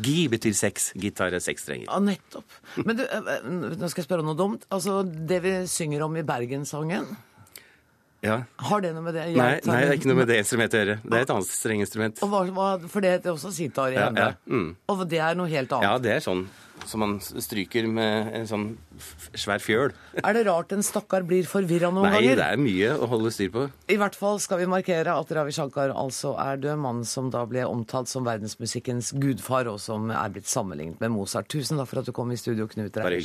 [0.00, 0.92] Gi betyr seks.
[0.96, 1.88] Gitar er seks strenger.
[1.90, 2.56] Ja, nettopp.
[2.80, 4.64] Men du, eh, eh, nå skal jeg spørre noe dumt.
[4.70, 7.10] Altså, Det vi synger om i Bergenssangen
[8.22, 8.36] Ja.
[8.68, 10.82] Har det noe med det Nei, nei, det er ikke noe med det instrumentet å
[10.82, 10.98] gjøre.
[11.02, 12.20] Det er et annet strenginstrument.
[12.22, 14.68] Og hva, for det heter også sitar i Ja, ja, mm.
[14.92, 15.88] Og det er noe helt annet.
[15.88, 16.44] Ja, det er sånn
[16.88, 18.64] som man stryker med en sånn
[19.38, 19.92] svær fjøl.
[20.26, 22.40] Er det rart en stakkar blir forvirra noen Nei, ganger?
[22.40, 23.66] det er mye å holde styr på.
[23.92, 27.44] I hvert fall skal vi markere at Ravi Shankar altså er død, mannen som da
[27.48, 31.50] ble omtalt som verdensmusikkens gudfar, og som er blitt sammenlignet med Mozart.
[31.52, 33.18] Tusen takk for at du kom i studio, Knut Bare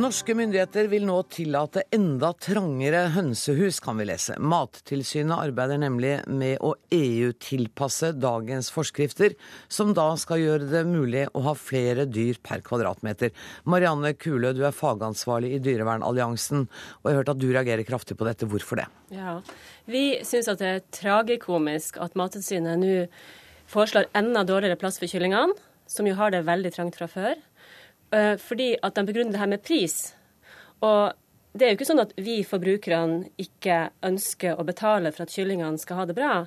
[0.00, 4.36] Norske myndigheter vil nå tillate enda trangere hønsehus, kan vi lese.
[4.40, 9.34] Mattilsynet arbeider nemlig med å EU-tilpasse dagens forskrifter,
[9.68, 13.34] som da skal gjøre det mulig å ha flere dyr per kvadratmeter.
[13.68, 18.16] Marianne Kule, du er fagansvarlig i Dyrevernalliansen, og jeg har hørt at du reagerer kraftig
[18.16, 18.48] på dette.
[18.48, 18.88] Hvorfor det?
[19.12, 19.40] Ja,
[19.84, 22.94] Vi syns at det er tragikomisk at Mattilsynet nå
[23.68, 25.58] foreslår enda dårligere plass for kyllingene,
[25.90, 27.36] som jo har det veldig trangt fra før.
[28.12, 30.14] Eh, Fordi at de begrunner det her med pris.
[30.80, 31.12] Og
[31.52, 35.78] det er jo ikke sånn at vi forbrukerne ikke ønsker å betale for at kyllingene
[35.78, 36.46] skal ha det bra.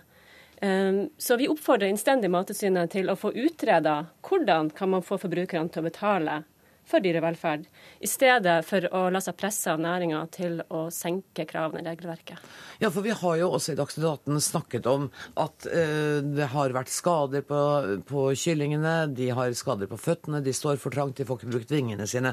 [0.62, 5.70] Eh, Så vi oppfordrer innstendig Mattilsynet til å få utreda hvordan kan man få forbrukerne
[5.70, 6.44] til å betale
[6.88, 7.66] for dyrevelferd,
[8.04, 12.38] i stedet for å la seg presse av næringa til å senke kravene i regelverket.
[12.84, 15.04] Ja, for vi har jo også i Dagsnytt 18 snakket om
[15.40, 17.62] at eh, det har vært skader på,
[18.10, 18.96] på kyllingene.
[19.16, 22.32] De har skader på føttene, de står for trangt, de får ikke brukt vingene sine.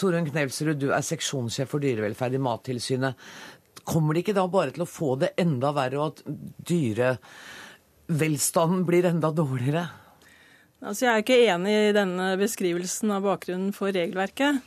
[0.00, 3.12] Torunn Knelsrud, du er seksjonssjef for dyrevelferd i Mattilsynet.
[3.86, 6.18] Kommer de ikke da bare til å få det enda verre, og at
[6.72, 9.84] dyrevelstanden blir enda dårligere?
[10.84, 14.60] Altså, jeg er ikke enig i denne beskrivelsen av bakgrunnen for regelverket.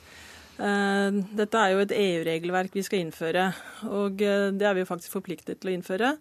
[0.59, 3.49] Eh, Dette er jo et EU-regelverk vi skal innføre,
[3.87, 6.13] og eh, det er vi jo faktisk forpliktet til å innføre.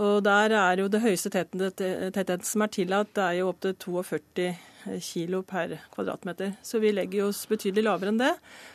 [0.00, 4.52] Og der er jo det høyeste tettheten som er tillatt, det er jo opptil 42
[5.04, 6.54] kilo per kvadratmeter.
[6.62, 8.32] Så vi legger oss betydelig lavere enn det.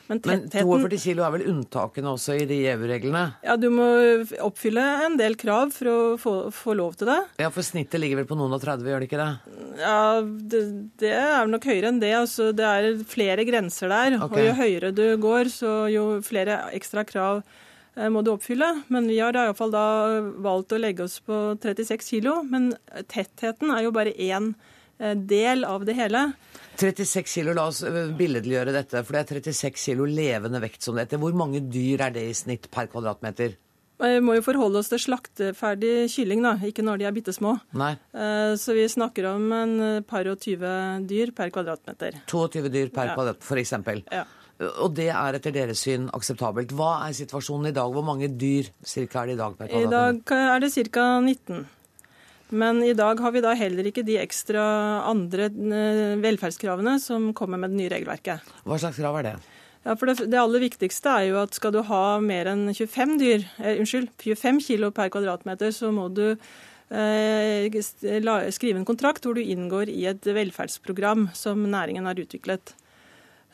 [0.08, 3.24] Men Men 42 kilo er vel unntakene også i de EU-reglene?
[3.46, 3.88] Ja, du må
[4.46, 7.18] oppfylle en del krav for å få, få lov til det.
[7.42, 9.58] Ja, for snittet ligger vel på noen og 30, gjør det ikke det?
[9.82, 10.64] Ja, det,
[11.02, 12.14] det er nok høyere enn det.
[12.20, 14.20] Altså, det er flere grenser der.
[14.28, 14.46] Okay.
[14.46, 17.42] Og jo høyere du går, så jo flere ekstra krav
[17.96, 18.70] eh, må du oppfylle.
[18.94, 19.88] Men vi har i iallfall da
[20.46, 22.38] valgt å legge oss på 36 kilo.
[22.46, 22.74] Men
[23.10, 24.54] tettheten er jo bare én
[25.00, 26.34] del av det hele.
[26.76, 31.06] 36 kilo, la oss billedliggjøre dette, for det er 36 kilo levende vekt som det
[31.08, 31.22] heter.
[31.22, 33.56] Hvor mange dyr er det i snitt per kvadratmeter?
[33.96, 37.54] Vi må jo forholde oss til slakteferdig kylling, da, ikke når de er bitte små.
[37.74, 40.68] Nei, Eh, Så vi snakker om en eh, par og tyve
[41.08, 42.20] dyr per kvadratmeter.
[42.28, 43.16] 22 dyr per Ja.
[43.16, 44.04] kvadrat, for eksempel.
[44.12, 44.26] Ja.
[44.82, 46.72] Og det er etter deres syn akseptabelt.
[46.72, 47.92] Hva er situasjonen i dag?
[47.92, 49.88] Hvor mange dyr cirka er det i dag per kvadratmeter?
[49.88, 51.20] I dag er det ca.
[51.22, 51.66] 19.
[52.50, 54.62] Men i dag har vi da heller ikke de ekstra
[55.10, 58.54] andre eh, velferdskravene som kommer med det nye regelverket.
[58.68, 59.36] Hva slags krav er det?
[59.86, 63.18] Ja, for det, det aller viktigste er jo at skal du ha mer enn 25
[63.22, 67.82] dyr, eh, unnskyld, 25 kilo per kvadratmeter, så må du eh,
[68.54, 72.76] skrive en kontrakt hvor du inngår i et velferdsprogram som næringen har utviklet.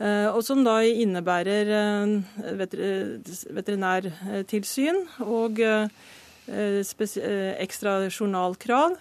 [0.02, 2.16] Eh, og som da innebærer eh,
[3.60, 8.98] veterinærtilsyn og eh, eh, ekstra journalkrav.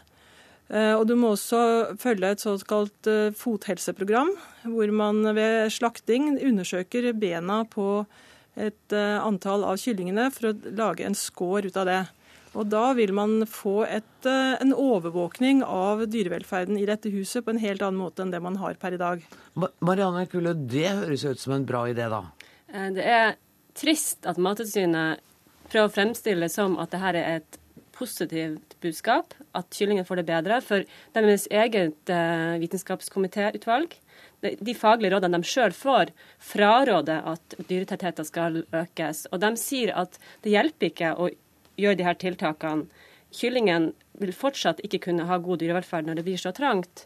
[0.70, 4.30] Eh, Og du må også følge et såkalt eh, fothelseprogram,
[4.64, 8.06] hvor man ved slakting undersøker bena på
[8.56, 12.00] et eh, antall av kyllingene for å lage en skår ut av det.
[12.54, 17.50] Og da vil man få et, eh, en overvåkning av dyrevelferden i dette huset på
[17.54, 19.22] en helt annen måte enn det man har per i dag.
[19.80, 22.24] Marianne Kulle, det høres ut som en bra idé, da.
[22.72, 23.36] Eh, Det er
[23.74, 25.20] trist at Mattilsynet
[25.70, 27.58] prøver å fremstille det som at dette er et
[28.00, 30.60] positivt budskap, at kyllingen får det bedre.
[30.64, 33.96] For deres eget eh, vitenskapskomitéutvalg,
[34.40, 39.26] de, faglige rådene de sjøl får, fraråder at dyretettheten skal økes.
[39.34, 41.28] Og de sier at det hjelper ikke å
[41.80, 42.88] gjøre de her tiltakene.
[43.36, 47.04] Kyllingen vil fortsatt ikke kunne ha god dyrevelferd når det blir så trangt.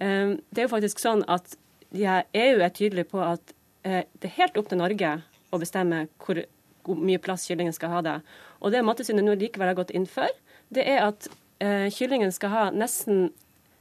[0.00, 1.56] Eh, Det er jo faktisk sånn at
[1.96, 3.54] EU er tydelig på at
[3.86, 5.16] eh, det er helt opp til Norge
[5.54, 6.42] å bestemme hvor
[6.86, 8.16] hvor mye plass kyllingen skal ha det.
[8.62, 10.30] Og det Mattilsynet nå likevel har gått inn for,
[10.74, 11.28] det er at
[11.62, 13.28] eh, kyllingen skal ha nesten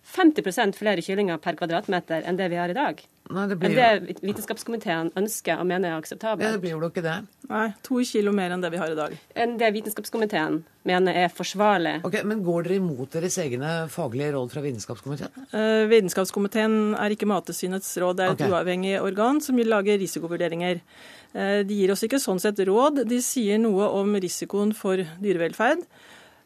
[0.05, 3.01] 50% flere kyllinger per kvadratmeter enn det vi har i dag.
[3.33, 6.45] Nei, det blir enn det vitenskapskomiteen ønsker og mener er akseptabelt.
[6.45, 7.15] ja, det blir jo ikke det.
[7.49, 9.15] Nei, to kilo mer enn det vi har i dag.
[9.33, 11.95] Enn det vitenskapskomiteen mener er forsvarlig.
[12.05, 15.47] Ok, Men går dere imot deres egne faglige råd fra Vitenskapskomiteen?
[15.57, 18.53] Eh, Vitenskapskomiteen er ikke Mattilsynets råd, det er et okay.
[18.53, 20.83] uavhengig organ som vil lage risikovurderinger.
[21.33, 25.81] Eh, De gir oss ikke sånn sett råd, de sier noe om risikoen for dyrevelferd.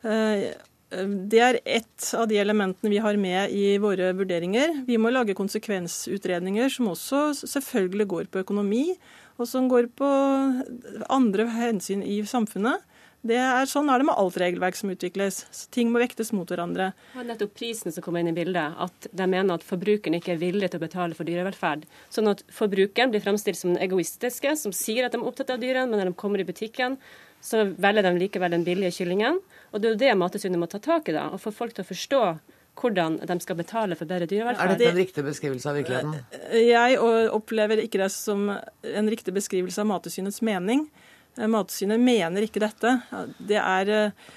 [0.08, 0.54] Eh,
[0.90, 4.80] Det er ett av de elementene vi har med i våre vurderinger.
[4.88, 8.86] Vi må lage konsekvensutredninger som også selvfølgelig går på økonomi,
[9.38, 10.10] og som går på
[11.14, 12.82] andre hensyn i samfunnet.
[13.20, 15.42] Det er, sånn er det med alt regelverk som utvikles.
[15.76, 16.94] Ting må vektes mot hverandre.
[17.12, 18.78] Det var nettopp prisen som kom inn i bildet.
[18.80, 21.84] At de mener at forbrukeren ikke er villig til å betale for dyrevelferd.
[22.16, 25.60] Sånn at forbrukeren blir fremstilt som den egoistiske, som sier at de er opptatt av
[25.60, 26.96] dyrene, men når de kommer i butikken,
[27.42, 29.40] så velger de likevel den billige kyllingen.
[29.72, 31.30] Og det er jo det Mattilsynet må ta tak i, da.
[31.34, 32.24] Og få folk til å forstå
[32.80, 34.72] hvordan de skal betale for bedre dyrevelferd.
[34.72, 36.20] Er dette en riktig beskrivelse av virkeligheten?
[36.56, 37.00] Jeg
[37.36, 40.86] opplever ikke det som en riktig beskrivelse av Mattilsynets mening.
[41.40, 42.96] Mattilsynet mener ikke dette.
[43.38, 44.30] Det er eh,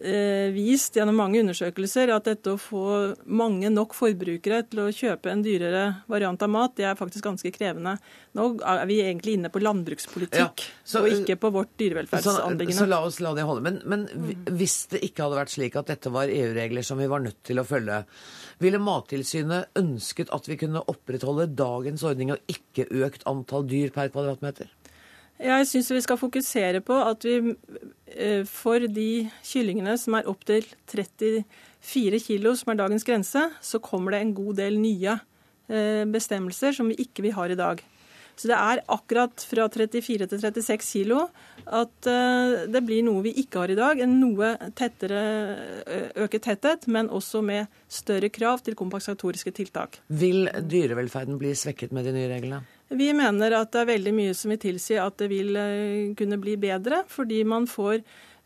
[0.00, 2.84] vist gjennom mange undersøkelser at dette å få
[3.28, 7.52] mange nok forbrukere til å kjøpe en dyrere variant av mat, det er faktisk ganske
[7.52, 7.98] krevende.
[8.38, 12.78] Nå er vi egentlig inne på landbrukspolitikk, ja, så, og ikke på vårt dyrevelferdsanliggende.
[12.78, 13.66] Så, så, la oss la det holde.
[13.66, 17.24] Men, men hvis det ikke hadde vært slik at dette var EU-regler som vi var
[17.26, 18.02] nødt til å følge,
[18.60, 24.12] ville Mattilsynet ønsket at vi kunne opprettholde dagens ordning og ikke økt antall dyr per
[24.12, 24.72] kvadratmeter?
[25.40, 27.54] Jeg syns vi skal fokusere på at vi
[28.12, 34.12] eh, for de kyllingene som er opptil 34 kilo, som er dagens grense, så kommer
[34.12, 37.80] det en god del nye eh, bestemmelser som vi ikke vi har i dag.
[38.36, 41.22] Så det er akkurat fra 34 til 36 kilo
[41.64, 44.02] at eh, det blir noe vi ikke har i dag.
[44.04, 45.22] En noe tettere
[46.20, 50.02] øket tetthet, men også med større krav til kompensatoriske tiltak.
[50.12, 52.60] Vil dyrevelferden bli svekket med de nye reglene?
[52.90, 56.40] Vi mener at det er veldig mye som vil tilsi at det vil eh, kunne
[56.42, 58.00] bli bedre, fordi man får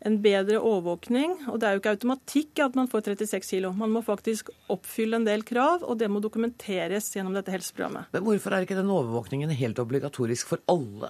[0.05, 1.33] en bedre overvåkning.
[1.49, 3.73] Og det er jo ikke automatikk at man får 36 kilo.
[3.73, 8.11] Man må faktisk oppfylle en del krav, og det må dokumenteres gjennom dette helseprogrammet.
[8.13, 11.09] Men hvorfor er ikke den overvåkningen helt obligatorisk for alle?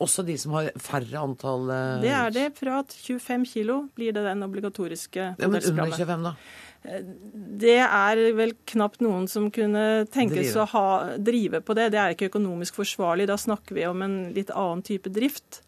[0.00, 2.46] Også de som har færre antall eh, Det er det.
[2.56, 6.34] Fra 25 kilo blir det den obligatoriske ja, Men under 25, da?
[6.80, 10.62] Det er vel knapt noen som kunne tenkes drive.
[10.62, 11.90] å ha, drive på det.
[11.92, 13.28] Det er ikke økonomisk forsvarlig.
[13.28, 15.60] Da snakker vi om en litt annen type drift.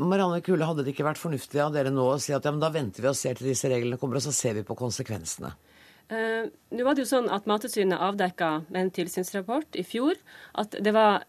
[0.00, 2.62] Marianne Kule, hadde det ikke vært fornuftig av dere nå å si at ja, men
[2.62, 5.52] da venter vi og ser til disse reglene kommer, og så ser vi på konsekvensene?
[6.10, 10.18] Eh, nå var det jo sånn at Mattilsynet avdekka med en tilsynsrapport i fjor
[10.58, 11.22] at det var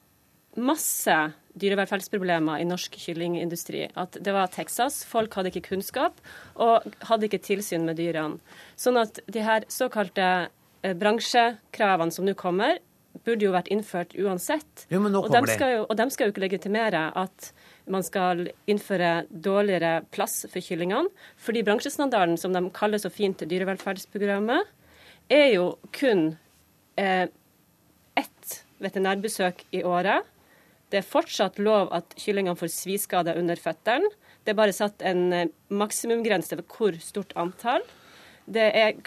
[0.57, 1.17] masse
[1.60, 3.88] dyrevelferdsproblemer i norsk kyllingindustri.
[3.99, 6.22] At det var Texas, folk hadde ikke kunnskap
[6.56, 8.39] og hadde ikke tilsyn med dyrene.
[8.80, 12.80] Sånn at de her såkalte eh, bransjekravene som nå kommer,
[13.26, 14.86] burde jo vært innført uansett.
[14.89, 17.52] Jo, men nå og, de jo, og de skal jo ikke legitimere at
[17.91, 21.12] man skal innføre dårligere plass for kyllingene.
[21.41, 24.70] Fordi bransjestandarden, som de kaller så fint dyrevelferdsprogrammet,
[25.32, 26.32] er jo kun
[26.99, 27.28] eh,
[28.20, 30.28] ett veterinærbesøk i året
[30.91, 34.09] det er fortsatt lov at kyllingene får sviskader under føttene.
[34.43, 37.85] Det er bare satt en eh, maksimumgrense for hvor stort antall.
[38.51, 38.97] Det er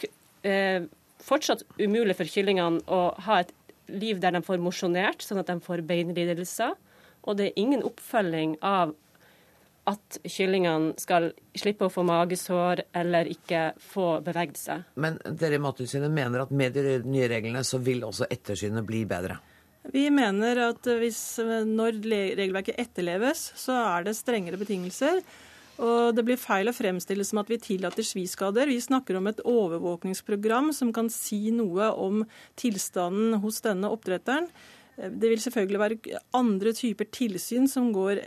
[0.49, 0.87] eh,
[1.25, 3.53] fortsatt umulig for kyllingene å ha et
[3.93, 6.73] liv der de får mosjonert, sånn at de får beinlidelser.
[7.25, 8.95] Og det er ingen oppfølging av
[9.85, 11.29] at kyllingene skal
[11.61, 14.87] slippe å få magesår eller ikke få beveget seg.
[14.97, 19.05] Men dere i Mattilsynet mener at med de nye reglene så vil også ettersynet bli
[19.09, 19.37] bedre?
[19.93, 21.19] Vi mener at hvis,
[21.69, 25.21] når regelverket etterleves, så er det strengere betingelser.
[25.83, 28.71] Og det blir feil å fremstille som at vi tillater sviskader.
[28.71, 32.23] Vi snakker om et overvåkningsprogram som kan si noe om
[32.61, 34.47] tilstanden hos denne oppdretteren.
[34.95, 38.23] Det vil selvfølgelig være andre typer tilsyn som går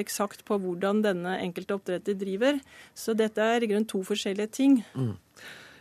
[0.00, 2.58] eksakt på hvordan denne enkelte oppdretter driver.
[2.92, 4.80] Så dette er i grunnen to forskjellige ting.
[4.98, 5.14] Mm.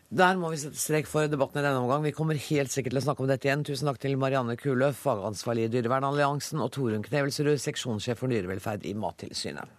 [0.09, 2.01] Der må vi sette strek for debatten i denne omgang.
[2.01, 3.61] Vi kommer helt sikkert til å snakke om dette igjen.
[3.67, 8.95] Tusen takk til Marianne Kule, fagansvarlig i Dyrevernalliansen, og Torunn Knevelsrud, seksjonssjef for dyrevelferd i
[8.97, 9.78] Mattilsynet.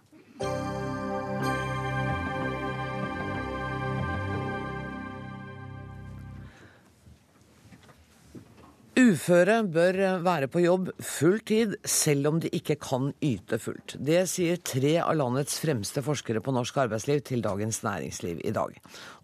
[9.01, 13.95] Uføre bør være på jobb full tid, selv om de ikke kan yte fullt.
[13.97, 18.75] Det sier tre av landets fremste forskere på norsk arbeidsliv til Dagens Næringsliv i dag.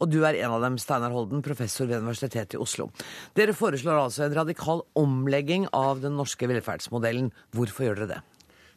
[0.01, 2.89] Og du er en av dem, Steinar Holden, professor ved Universitetet i Oslo.
[3.37, 7.29] Dere foreslår altså en radikal omlegging av den norske velferdsmodellen.
[7.53, 8.21] Hvorfor gjør dere det?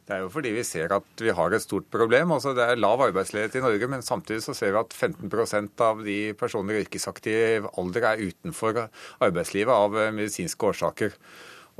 [0.07, 2.33] Det er jo fordi vi ser at vi har et stort problem.
[2.35, 6.03] Altså Det er lav arbeidsledighet i Norge, men samtidig så ser vi at 15% av
[6.05, 8.87] de personer i yrkesaktiv alder er utenfor
[9.21, 11.15] arbeidslivet av medisinske årsaker.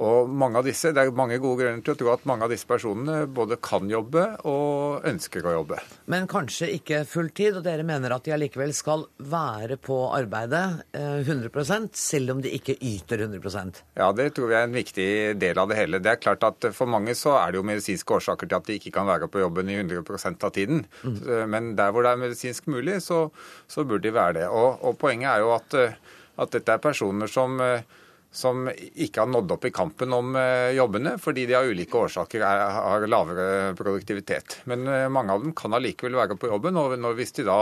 [0.01, 2.51] Og mange av disse, Det er mange gode grunner til å tro at mange av
[2.53, 5.79] disse personene både kan jobbe og ønsker å jobbe.
[6.11, 11.21] Men kanskje ikke fulltid, og dere mener at de allikevel skal være på arbeidet eh,
[11.21, 15.09] 100 selv om de ikke yter 100% Ja, det tror jeg er en viktig
[15.41, 15.99] del av det hele.
[15.99, 18.79] Det er klart at For mange så er det jo medisinske årsaker til at de
[18.79, 20.85] ikke kan være på jobben i 100% av tiden.
[21.03, 21.49] Mm.
[21.51, 23.25] Men der hvor det er medisinsk mulig, så,
[23.67, 24.47] så burde de være det.
[24.49, 25.97] Og, og poenget er jo at, eh,
[26.41, 27.83] at dette er personer som eh,
[28.31, 32.45] som ikke har nådd opp i kampen om eh, jobbene, fordi de av ulike årsaker
[32.47, 34.61] er, har lavere produktivitet.
[34.71, 36.79] Men eh, mange av dem kan allikevel være på jobben.
[36.79, 37.59] og Hvis de da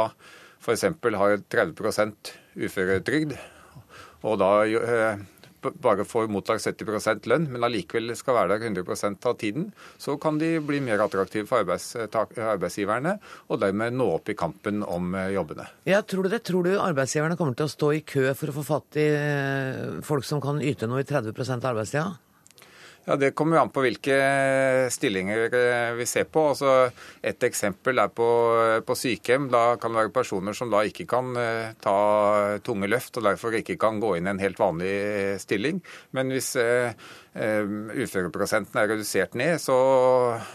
[0.62, 0.86] f.eks.
[1.18, 2.14] har 30
[2.60, 3.34] uføretrygd,
[4.30, 5.26] og da eh,
[5.62, 10.40] bare får mottak 70% lønn, men allikevel skal være der 100% av tiden, så kan
[10.42, 13.18] de bli mer attraktive for arbeidsgiverne,
[13.50, 15.68] og dermed nå opp i kampen om eh, jobbene.
[15.90, 16.44] Ja, tror du det?
[16.48, 20.00] Tror du arbeidsgiverne kommer til å stå i kø for å få fatt i eh,
[20.06, 22.10] folk som kan yte noe i 30 av arbeidstida?
[23.06, 24.16] Ja, Det kommer jo an på hvilke
[24.94, 26.50] stillinger eh, vi ser på.
[26.52, 26.92] Altså,
[27.26, 28.28] et eksempel er på,
[28.86, 29.48] på sykehjem.
[29.54, 33.58] Da kan det være personer som da ikke kan eh, ta tunge løft, og derfor
[33.58, 35.82] ikke kan gå inn i en helt vanlig eh, stilling.
[36.14, 39.76] Men hvis eh, eh, uføreprosenten er redusert ned, så,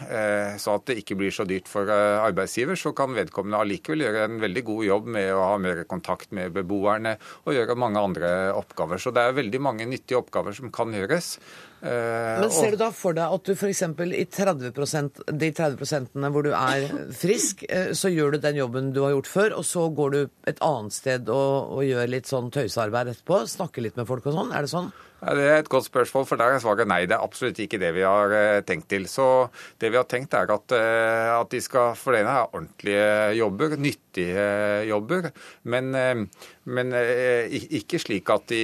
[0.05, 4.05] eh, så at det ikke blir så dyrt for eh, arbeidsgiver, så kan vedkommende allikevel
[4.05, 8.03] gjøre en veldig god jobb med å ha mer kontakt med beboerne og gjøre mange
[8.03, 9.01] andre oppgaver.
[9.01, 11.39] Så det er veldig mange nyttige oppgaver som kan gjøres.
[11.85, 13.82] Eh, Men ser du da for deg at du f.eks.
[13.85, 18.93] i 30% de 30 prosentene hvor du er frisk, eh, så gjør du den jobben
[18.97, 22.30] du har gjort før, og så går du et annet sted og, og gjør litt
[22.30, 23.43] sånn tøysearbeid etterpå?
[23.57, 24.55] Snakker litt med folk og sånn?
[24.57, 24.93] Er det sånn?
[25.25, 27.05] Ja, Det er et godt spørsmål, for der er svaret nei.
[27.09, 29.07] Det er absolutt ikke det vi har eh, tenkt til.
[29.09, 29.49] Så
[29.81, 33.07] det vi har tenkt er at, eh, at de skal for det er ordentlige
[33.39, 34.45] jobber, nyttige
[34.91, 35.31] jobber.
[35.64, 36.27] Men, eh,
[36.68, 38.61] men eh, ikke slik at de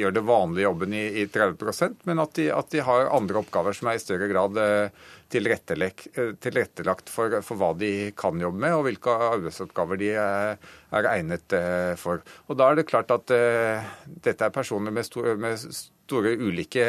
[0.00, 3.76] gjør det vanlige jobben i, i 30 men at de, at de har andre oppgaver
[3.76, 8.76] som er i større grad eh, tilrettelagt, eh, for, for hva de kan jobbe med,
[8.76, 10.58] og hvilke arbeidsoppgaver de er,
[10.94, 12.24] er egnet eh, for.
[12.48, 13.88] Og Da er det klart at uh,
[14.24, 15.58] dette er personer med, store, med
[16.08, 16.86] store ulike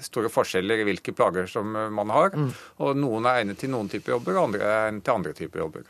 [0.00, 2.32] store forskjeller i hvilke plager som eh, man har.
[2.80, 5.64] Og Noen er egnet til noen typer jobber, og andre er egnet til andre typer
[5.66, 5.86] jobber.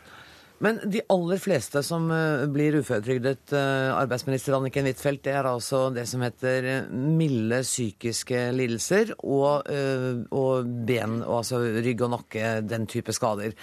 [0.62, 5.88] Men de aller fleste som eh, blir uføretrygdet, eh, arbeidsminister Anniken Huitfeldt, det er altså
[5.94, 12.52] det som heter milde psykiske lidelser og, eh, og ben, og altså rygg og nakke,
[12.62, 13.56] den type skader.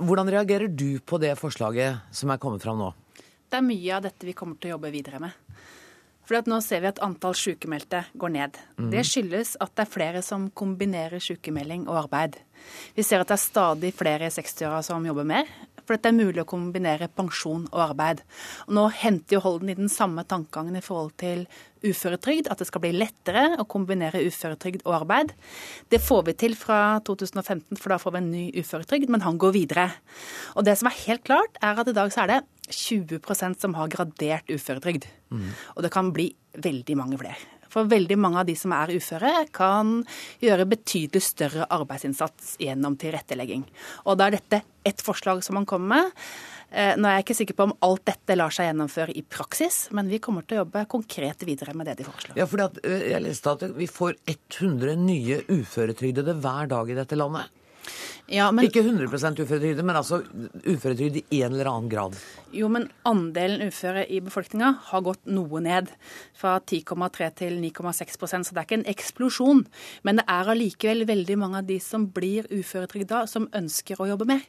[0.00, 2.90] Hvordan reagerer du på det forslaget som er kommet fram nå?
[3.50, 5.34] Det er mye av dette vi kommer til å jobbe videre med.
[6.30, 8.58] For at nå ser vi at antall sykemeldte går ned.
[8.78, 8.92] Mm.
[8.92, 12.38] Det skyldes at det er flere som kombinerer sykemelding og arbeid.
[12.94, 15.50] Vi ser at det er stadig flere i 60-åra som jobber mer,
[15.90, 18.22] for det er mulig å kombinere pensjon og arbeid.
[18.68, 21.42] Og nå henter jo Holden i den samme tankegangen i forhold til
[21.82, 25.34] uføretrygd, at det skal bli lettere å kombinere uføretrygd og arbeid.
[25.90, 29.40] Det får vi til fra 2015, for da får vi en ny uføretrygd, men han
[29.40, 29.88] går videre.
[30.54, 33.74] Og det som er helt klart, er at i dag så er det 20% som
[33.80, 35.08] har gradert uføretrygd.
[35.74, 37.59] Og det kan bli veldig mange flere.
[37.70, 40.00] For veldig mange av de som er uføre, kan
[40.42, 43.66] gjøre betydelig større arbeidsinnsats gjennom tilrettelegging.
[44.06, 46.24] Og da er dette ett forslag som man kommer med.
[46.70, 49.88] Eh, Nå er jeg ikke sikker på om alt dette lar seg gjennomføre i praksis,
[49.96, 52.36] men vi kommer til å jobbe konkret videre med det de foreslår.
[52.38, 56.98] Ja, fordi at eh, Jeg leste at vi får 100 nye uføretrygdede hver dag i
[56.98, 57.50] dette landet.
[58.30, 60.20] Ja, men, Ikke 100 uføretrygde, men altså
[60.62, 62.14] uføretrygd i en eller annen grad.
[62.54, 65.90] Jo, men andelen uføre i befolkninga har gått noe ned.
[66.38, 69.64] Fra 10,3 til 9,6% så det er ikke en eksplosjon.
[70.06, 74.30] Men det er allikevel veldig mange av de som blir uføretrygda, som ønsker å jobbe
[74.30, 74.46] mer.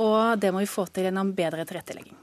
[0.00, 2.16] Og det må vi få til gjennom bedre tilrettelegging.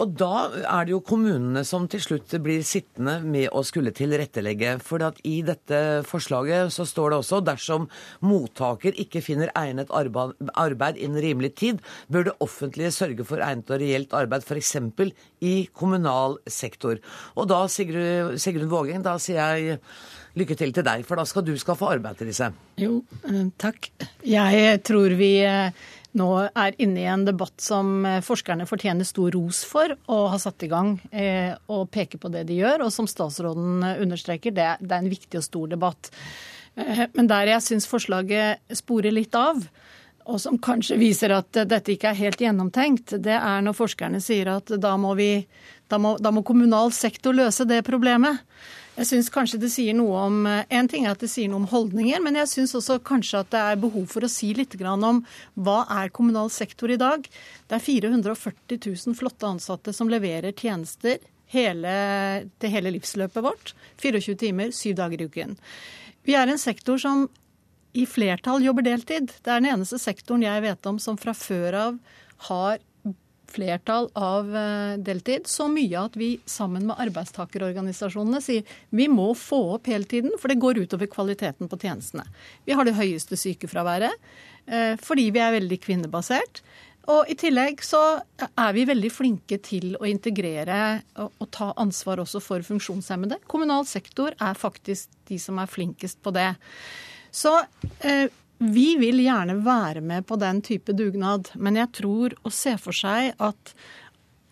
[0.00, 4.78] Og da er det jo kommunene som til slutt blir sittende med å skulle tilrettelegge.
[4.84, 7.88] For i dette forslaget så står det også dersom
[8.24, 13.82] mottaker ikke finner egnet arbeid innen rimelig tid, bør det offentlige sørge for egnet og
[13.82, 14.76] reelt arbeid, f.eks.
[15.44, 16.96] i kommunal sektor.
[17.36, 19.80] Og da, Sigrun, Sigrun Vågeng, da sier jeg
[20.38, 22.50] lykke til til deg, for da skal du skaffe arbeid til disse.
[22.80, 23.90] Jo, eh, takk.
[24.24, 25.72] Jeg tror vi eh,
[26.18, 30.40] nå er inne i en debatt som eh, forskerne fortjener stor ros for og har
[30.42, 32.86] satt i gang eh, og peker på det de gjør.
[32.86, 36.10] Og som statsråden eh, understreker, det, det er en viktig og stor debatt.
[36.74, 39.62] Eh, Men der jeg syns forslaget sporer litt av,
[40.30, 44.20] og som kanskje viser at eh, dette ikke er helt gjennomtenkt, det er når forskerne
[44.24, 45.32] sier at da må, vi,
[45.90, 48.42] da må, da må kommunal sektor løse det problemet.
[48.98, 51.68] Jeg syns kanskje det sier noe om En ting er at det sier noe om
[51.70, 55.22] holdninger, men jeg syns også kanskje at det er behov for å si litt om
[55.54, 57.24] hva er kommunal sektor i dag.
[57.68, 61.18] Det er 440 000 flotte ansatte som leverer tjenester
[61.54, 61.94] hele,
[62.58, 63.74] til hele livsløpet vårt.
[64.02, 65.56] 24 timer, syv dager i uken.
[66.26, 67.28] Vi er en sektor som
[67.96, 69.32] i flertall jobber deltid.
[69.42, 71.98] Det er den eneste sektoren jeg vet om som fra før av
[72.50, 72.78] har
[73.52, 75.48] flertall av eh, deltid.
[75.50, 80.60] Så mye at vi sammen med arbeidstakerorganisasjonene sier vi må få opp heltiden, for det
[80.62, 82.26] går utover kvaliteten på tjenestene.
[82.66, 84.14] Vi har det høyeste sykefraværet
[84.66, 86.62] eh, fordi vi er veldig kvinnebasert.
[87.10, 92.42] Og i tillegg så er vi veldig flinke til å integrere og, ta ansvar også
[92.44, 93.40] for funksjonshemmede.
[93.50, 96.52] Kommunal sektor er faktisk de som er flinkest på det.
[97.34, 97.54] Så
[98.04, 98.28] eh,
[98.60, 102.96] vi vil gjerne være med på den type dugnad, men jeg tror og ser for
[102.96, 103.74] seg at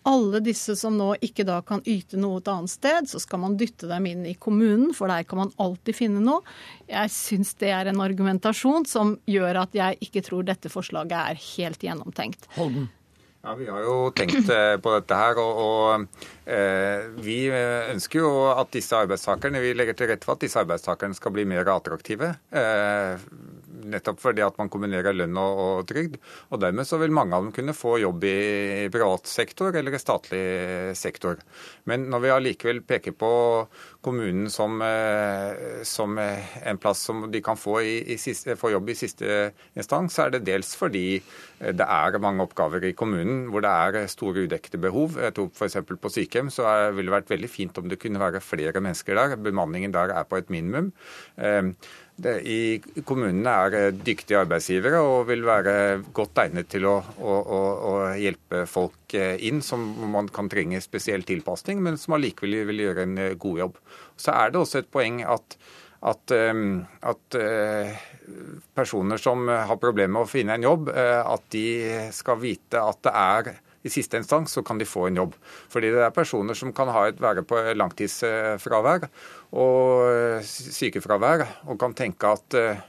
[0.09, 3.57] alle disse som nå ikke da kan yte noe et annet sted, så skal man
[3.59, 6.41] dytte dem inn i kommunen, for der kan man alltid finne noe.
[6.89, 11.43] Jeg syns det er en argumentasjon som gjør at jeg ikke tror dette forslaget er
[11.51, 12.49] helt gjennomtenkt.
[12.57, 12.89] Holden.
[13.43, 18.31] Ja, Vi har jo tenkt eh, på dette her, og, og eh, vi ønsker jo
[18.51, 22.33] at disse arbeidstakerne, vi legger til rette for at disse arbeidstakerne skal bli mer attraktive.
[22.51, 23.29] Eh,
[23.85, 26.17] nettopp fordi at man kombinerer lønn og, og, trygd.
[26.49, 30.01] Og dermed så vil mange av dem kunne få jobb i, privat sektor eller i
[30.01, 30.43] statlig
[30.97, 31.39] sektor.
[31.89, 33.31] Men når vi allikevel peker på
[34.05, 38.91] kommunen som, eh, som, en plass som de kan få, i, i siste, få jobb
[38.91, 41.21] i siste instans, så er det dels fordi
[41.59, 45.17] det er mange oppgaver i kommunen hvor det er store udekte behov.
[45.19, 45.79] Jeg tror F.eks.
[45.99, 49.17] på sykehjem så er, ville det vært veldig fint om det kunne være flere mennesker
[49.19, 49.35] der.
[49.43, 50.93] Bemanningen der er på et minimum.
[52.25, 55.73] Eh, I kommunene er dyktige arbeidsgivere og vil være
[56.15, 57.35] godt egnet til å, å,
[57.89, 62.85] å hjelpe folk eh, inn som man kan trenge spesiell tilpasning, men som allikevel vil
[62.87, 63.79] gjøre en eh, god jobb.
[64.19, 65.55] Så er det også et poeng at,
[66.09, 67.37] at, at
[68.75, 71.63] personer som har problemer med å finne en jobb, at de
[72.15, 75.35] skal vite at det er i siste instans så kan de få en jobb.
[75.71, 79.07] Fordi det er personer som kan ha et, være på langtidsfravær
[79.55, 82.81] og sykefravær, og kan tenke at eh,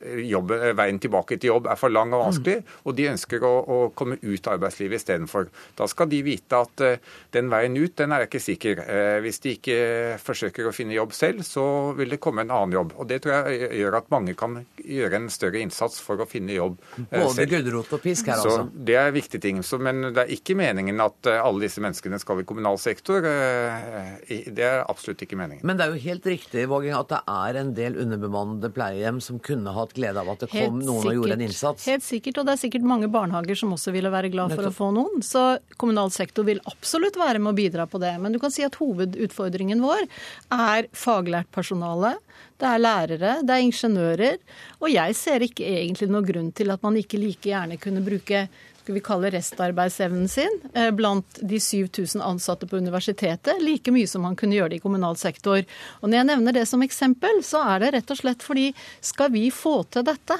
[0.00, 2.76] jobb, eh, veien tilbake til jobb er for lang og vanskelig, mm.
[2.84, 5.48] og de ønsker å, å komme ut av arbeidslivet istedenfor.
[5.78, 8.82] Da skal de vite at uh, den veien ut, den er ikke sikker.
[8.86, 9.78] Uh, hvis de ikke
[10.22, 11.64] forsøker å finne jobb selv, så
[11.98, 12.94] vil det komme en annen jobb.
[12.98, 16.56] Og Det tror jeg gjør at mange kan gjøre en større innsats for å finne
[16.56, 17.38] jobb Både selv.
[17.38, 18.84] Både gulrot og pisk her, så altså.
[18.88, 19.62] Det er viktige ting.
[19.66, 23.24] Så, men det er ikke meningen at alle disse menneskene skal i kommunal sektor.
[23.24, 25.64] det er absolutt ikke meningen.
[25.66, 29.40] Men det er jo helt riktig, Våging, at det er en del underbemannede pleiehjem som
[29.42, 31.86] kunne hatt glede av at det kom helt noen sikkert, og gjorde en innsats.
[31.90, 34.76] Helt sikkert, og det er sikkert mange barnehager som også ville være glad for Nettopp.
[34.76, 35.24] å få noen.
[35.24, 35.44] Så
[35.80, 38.14] kommunal sektor vil absolutt være med å bidra på det.
[38.22, 40.06] Men du kan si at hovedutfordringen vår
[40.54, 42.16] er faglært personale.
[42.58, 44.40] Det er lærere, det er ingeniører.
[44.82, 48.48] Og jeg ser ikke egentlig noen grunn til at man ikke like gjerne kunne bruke
[48.88, 54.22] skal vi kalle restarbeidsevnen sin eh, blant de 7000 ansatte på universitetet, like mye som
[54.24, 55.60] man kunne gjøre det i kommunal sektor.
[56.00, 58.70] Og Når jeg nevner det som eksempel, så er det rett og slett fordi
[59.04, 60.38] skal vi få til dette,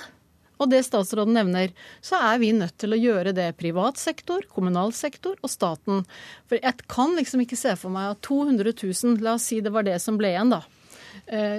[0.56, 4.96] og det statsråden nevner, så er vi nødt til å gjøre det privat sektor, kommunal
[4.96, 6.06] sektor og staten.
[6.48, 9.76] For jeg kan liksom ikke se for meg at 200 000, la oss si det
[9.76, 10.64] var det som ble igjen, da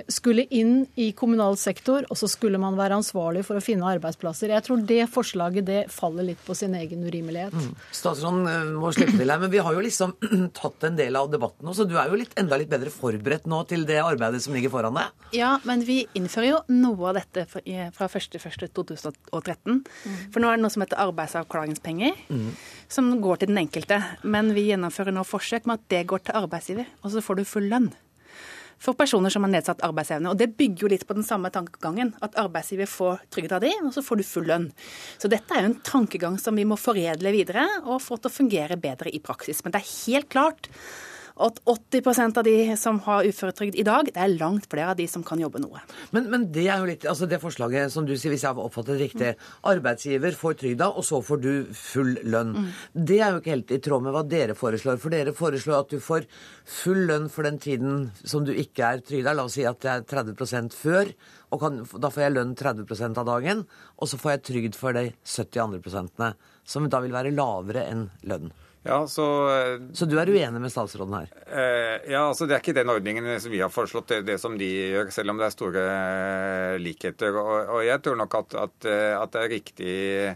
[0.09, 4.53] skulle inn i kommunal sektor, og så skulle man være ansvarlig for å finne arbeidsplasser.
[4.53, 7.53] Jeg tror det forslaget det faller litt på sin egen urimelighet.
[7.53, 7.75] Mm.
[7.95, 10.15] Statsråden eh, må slippe til her, men vi har jo liksom
[10.59, 13.45] tatt en del av debatten nå, så du er jo litt, enda litt bedre forberedt
[13.49, 15.07] nå til det arbeidet som ligger foran deg?
[15.37, 19.79] Ja, men vi innfører jo noe av dette fra 1.1.2013.
[19.79, 20.19] Mm.
[20.33, 22.51] For nå er det noe som heter arbeidsavklaringspenger, mm.
[22.91, 24.01] som går til den enkelte.
[24.23, 27.47] Men vi gjennomfører nå forsøk med at det går til arbeidsgiver, og så får du
[27.47, 27.91] full lønn
[28.79, 30.31] for personer som har nedsatt arbeidsevne.
[30.31, 32.13] Og Det bygger jo litt på den samme tankegangen.
[32.23, 34.69] At arbeidsgiver får trygghet av de, og så får du full lønn.
[35.19, 38.37] Så dette er jo en tankegang som vi må foredle videre og få til å
[38.39, 39.63] fungere bedre i praksis.
[39.63, 40.71] Men det er helt klart
[41.39, 45.05] at 80% av de som har uføretrygd i dag, det er langt flere av de
[45.07, 45.81] som kan jobbe noe.
[46.15, 48.59] Men, men det er jo litt, altså det forslaget som du sier, hvis jeg har
[48.59, 49.49] oppfattet det riktig, mm.
[49.71, 52.53] arbeidsgiver får trygda, og så får du full lønn.
[52.57, 52.69] Mm.
[53.09, 54.99] Det er jo ikke helt i tråd med hva dere foreslår.
[55.01, 56.27] For dere foreslår at du får
[56.79, 59.35] full lønn for den tiden som du ikke er trygda.
[59.37, 61.13] La oss si at det er 30% før.
[61.49, 63.63] Og kan, da får jeg lønn 30% av dagen,
[63.97, 66.33] og så får jeg trygd for de 70 andre prosentene,
[66.67, 68.51] som da vil være lavere enn lønn.
[68.83, 71.31] Ja, så, eh, så du er uenig med statsråden her?
[71.51, 74.55] Eh, ja, altså Det er ikke den ordningen som vi har foreslått, det, det, som
[74.57, 77.35] de gjør, selv om det er store eh, likheter.
[77.35, 79.95] Og, og jeg tror nok at, at, eh, at, det er riktig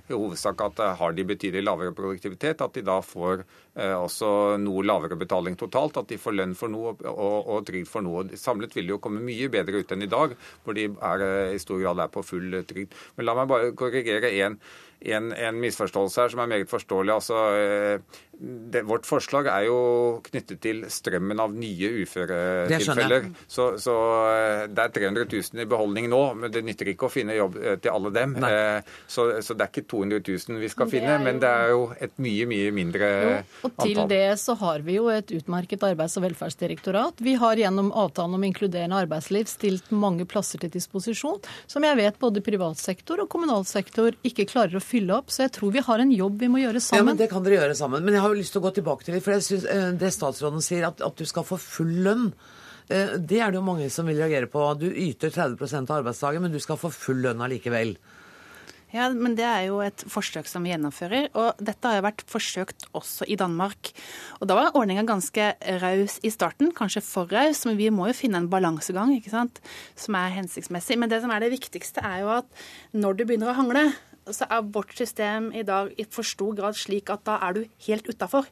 [0.09, 3.45] i hovedsak at har de betydelig lavere produktivitet, at de da får
[3.75, 5.99] eh, også noe lavere betaling totalt.
[6.01, 8.25] At de får lønn for noe og, og trygd for noe.
[8.39, 11.57] Samlet vil de jo komme mye bedre ut enn i dag, hvor de er, eh,
[11.57, 12.97] i stor grad er på full eh, trygd.
[13.17, 14.59] Men la meg bare korrigere én
[15.03, 17.11] en, en, misforståelse her som er meget forståelig.
[17.11, 17.39] Altså,
[18.71, 19.79] det, vårt forslag er jo
[20.23, 23.27] knyttet til strømmen av nye uføretilfeller.
[23.43, 23.95] Så, så,
[24.71, 27.91] det er 300 000 i beholdning nå, men det nytter ikke å finne jobb til
[27.91, 28.37] alle dem.
[29.03, 32.15] Så, så, det er ikke 200 000 vi skal finne, men det er jo et
[32.23, 34.09] mye, mye mindre jo, og Til antall.
[34.11, 37.21] det så har vi jo et utmerket arbeids- og velferdsdirektorat.
[37.23, 42.19] Vi har gjennom avtalen om inkluderende arbeidsliv stilt mange plasser til disposisjon, som jeg vet
[42.19, 45.31] både privat sektor og kommunal sektor ikke klarer å fylle opp.
[45.33, 47.03] Så jeg tror vi har en jobb vi må gjøre sammen.
[47.03, 48.03] Ja, men Det kan dere gjøre sammen.
[48.03, 49.23] Men jeg har jo lyst til å gå tilbake til det.
[49.23, 52.33] For jeg synes, eh, det statsråden sier, at, at du skal få full lønn.
[52.89, 54.65] Eh, det er det jo mange som vil reagere på.
[54.79, 57.95] Du yter 30 av arbeidsdagen, men du skal få full lønn allikevel.
[58.93, 61.31] Ja, men Det er jo et forsøk som vi gjennomfører.
[61.33, 63.89] og Dette har jo vært forsøkt også i Danmark.
[64.39, 68.13] Og Da var ordninga ganske raus i starten, kanskje for raus, men vi må jo
[68.13, 69.59] finne en balansegang ikke sant,
[69.95, 70.99] som er hensiktsmessig.
[70.99, 72.45] Men det som er det viktigste, er jo at
[72.93, 73.93] når du begynner å hangle,
[74.29, 77.65] så er vårt system i dag i for stor grad slik at da er du
[77.87, 78.45] helt utafor.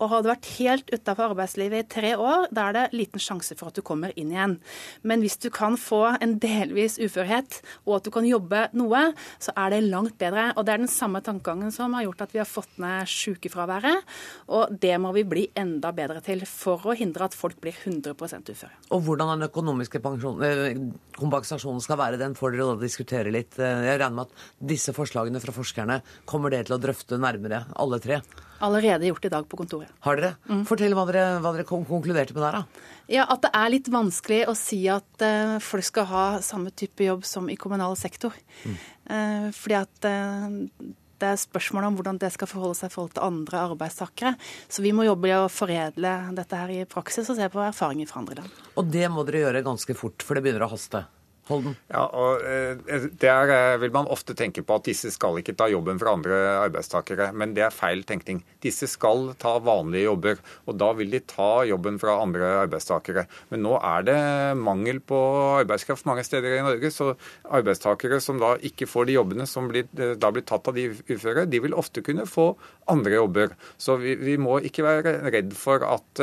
[0.00, 3.56] Og har du vært helt utafor arbeidslivet i tre år, da er det liten sjanse
[3.58, 4.56] for at du kommer inn igjen.
[5.04, 9.02] Men hvis du kan få en delvis uførhet, og at du kan jobbe noe,
[9.42, 10.50] så er det langt bedre.
[10.56, 14.08] Og det er den samme tankegangen som har gjort at vi har fått ned sykefraværet.
[14.56, 18.54] Og det må vi bli enda bedre til for å hindre at folk blir 100%
[18.54, 18.72] uføre.
[18.96, 20.84] Og hvordan den økonomiske eh,
[21.20, 23.58] kompensasjonen skal være, den får dere da diskutere litt.
[23.60, 27.66] Eh, jeg regner med at disse forslagene fra forskerne kommer dere til å drøfte nærmere,
[27.76, 28.24] alle tre?
[28.60, 29.90] Allerede gjort i dag på kontoret.
[30.04, 30.34] Har dere?
[30.50, 30.62] Mm.
[30.68, 32.86] Fortell hva dere, hva dere konkluderte med der, da.
[33.10, 37.06] Ja, At det er litt vanskelig å si at uh, folk skal ha samme type
[37.06, 38.36] jobb som i kommunal sektor.
[38.64, 38.80] Mm.
[39.10, 40.90] Uh, fordi at uh,
[41.20, 44.34] det er spørsmål om hvordan det skal forholde seg i forhold til andre arbeidstakere.
[44.72, 48.08] Så vi må jobbe i å foredle dette her i praksis og se på erfaringer
[48.08, 48.60] fra andre land.
[48.80, 51.04] Og det må dere gjøre ganske fort, for det begynner å haste?
[51.50, 51.74] Holden?
[51.90, 55.66] Ja, og eh, Der eh, vil man ofte tenke på at disse skal ikke ta
[55.70, 58.42] jobben fra andre arbeidstakere, men det er feil tenkning.
[58.62, 60.40] Disse skal ta vanlige jobber,
[60.70, 63.26] og da vil de ta jobben fra andre arbeidstakere.
[63.50, 64.18] Men nå er det
[64.60, 65.18] mangel på
[65.60, 67.12] arbeidskraft mange steder i Norge, så
[67.50, 70.88] arbeidstakere som da ikke får de jobbene som blir, eh, da blir tatt av de
[71.10, 72.52] uføre, de vil ofte kunne få
[72.90, 73.56] andre jobber.
[73.78, 76.22] Så vi, vi må ikke være redd for at,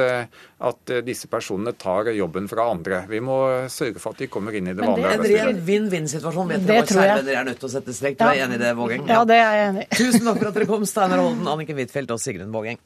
[0.68, 3.06] at disse personene tar jobben fra andre.
[3.08, 3.38] Vi må
[3.72, 6.52] sørge for at de kommer inn i det vanlige det blir en vinn-vinn-situasjon.
[6.54, 8.20] Vet dere hva kjære er nødt til å sette strek?
[8.20, 9.08] Du er enig i det, Vågeng?
[9.10, 9.90] Ja, det er jeg enig i.
[9.98, 12.80] Tusen takk for at dere kom, Steinar Holden, Anniken Huitfeldt og Sigrun Vågeng.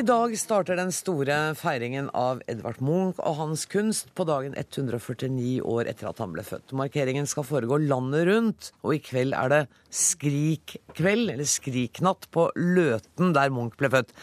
[0.00, 5.58] I dag starter den store feiringen av Edvard Munch og hans kunst på dagen 149
[5.60, 6.72] år etter at han ble født.
[6.78, 9.58] Markeringen skal foregå landet rundt, og i kveld er det
[9.92, 14.14] Skrikkveld, eller Skriknatt, på Løten, der Munch ble født.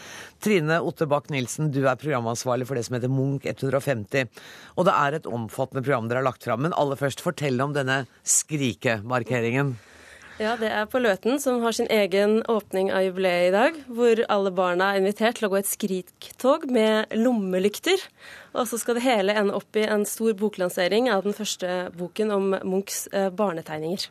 [0.42, 4.26] Trine Ottebakk Nilsen, du er programansvarlig for det som heter Munch 150.
[4.74, 6.66] Og det er et omfattende program dere har lagt fram.
[6.66, 9.76] Men aller først, fortell om denne Skrikemarkeringen.
[10.38, 13.78] Ja, det er på Løten, som har sin egen åpning av jubileet i dag.
[13.90, 18.04] Hvor alle barna er invitert til å gå et skriktog med lommelykter.
[18.54, 22.30] Og så skal det hele ende opp i en stor boklansering av den første boken
[22.36, 24.06] om Munchs eh, barnetegninger.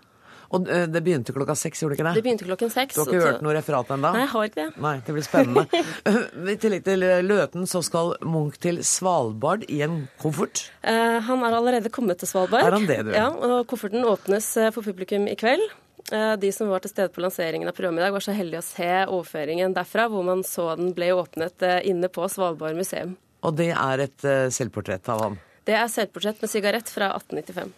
[0.51, 2.15] Og eh, det begynte klokka seks, gjorde det ikke det?
[2.19, 2.99] Det begynte klokken seks.
[2.99, 4.11] Du har ikke hørt noe referat ennå?
[4.11, 4.67] Nei, jeg har ikke det.
[4.83, 5.81] Nei, Det blir spennende.
[6.57, 10.67] I tillegg til Løten så skal Munch til Svalbard i en koffert?
[10.83, 12.67] Eh, han er allerede kommet til Svalbard.
[12.67, 13.15] Er han det, du?
[13.15, 15.63] Ja, og Kofferten åpnes eh, for publikum i kveld.
[16.11, 18.61] Eh, de som var til stede på lanseringen av programmet i dag, var så heldige
[18.63, 23.17] å se overføringen derfra, hvor man så den ble åpnet eh, inne på Svalbard museum.
[23.43, 25.35] Og det er et uh, selvportrett av ham?
[25.67, 27.73] Det er selvportrett med sigarett fra 1895.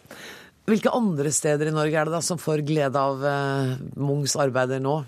[0.70, 3.24] Hvilke andre steder i Norge er det da som får glede av
[3.98, 5.00] Munchs arbeider nå?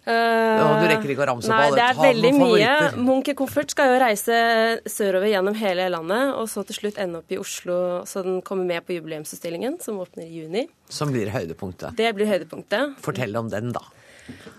[0.00, 1.76] Uh, du rekker ikke å ramse nei, opp alle.
[1.76, 2.72] Det er veldig mye.
[3.04, 4.40] Munch Koffert skal jo reise
[4.88, 7.78] sørover gjennom hele landet, og så til slutt ende opp i Oslo,
[8.08, 10.66] så den kommer med på jubileumsutstillingen, som åpner i juni.
[10.90, 11.96] Som blir høydepunktet.
[12.00, 12.96] Det blir høydepunktet.
[13.04, 13.84] Fortell om den, da.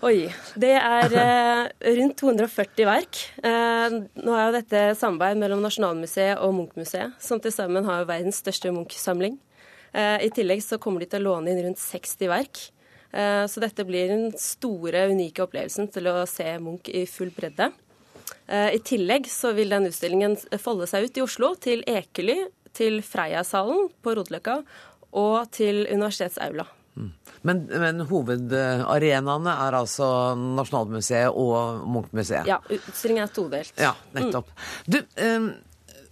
[0.04, 0.26] Oi.
[0.58, 3.20] Det er eh, rundt 240 verk.
[3.42, 8.42] Eh, nå er jo dette samarbeid mellom Nasjonalmuseet og Munch-museet, som til sammen har verdens
[8.42, 9.38] største Munch-samling.
[9.92, 12.64] Eh, I tillegg så kommer de til å låne inn rundt 60 verk.
[13.12, 17.68] Eh, så dette blir den store, unike opplevelsen til å se Munch i full bredde.
[18.46, 22.38] Eh, I tillegg så vil den utstillingen folde seg ut i Oslo, til Ekely,
[22.72, 24.62] til Freia-salen på Rodeløkka
[25.20, 26.64] og til Universitetsaula.
[26.96, 27.10] Mm.
[27.48, 30.06] Men, men, hovedarenaene er altså
[30.38, 32.48] Nasjonalmuseet og Munch-museet?
[32.48, 33.76] Ja, utstillingen er todelt.
[33.80, 34.48] Ja, nettopp.
[34.52, 34.96] Mm.
[34.96, 35.52] Du, um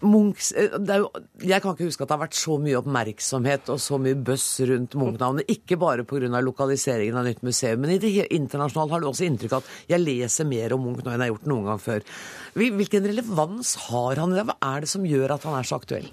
[0.00, 1.08] Munchs, eh, jo,
[1.44, 4.48] jeg kan ikke huske at det har vært så mye oppmerksomhet og så mye bøss
[4.70, 5.50] rundt Munch-navnet.
[5.52, 6.40] Ikke bare pga.
[6.40, 10.04] lokaliseringen av nytt museum, men i det internasjonalt har du også inntrykk av at jeg
[10.04, 12.06] leser mer om Munch nå enn jeg har gjort noen gang før.
[12.54, 14.36] Hvilken relevans har han?
[14.40, 16.08] Hva er det som gjør at han er så aktuell?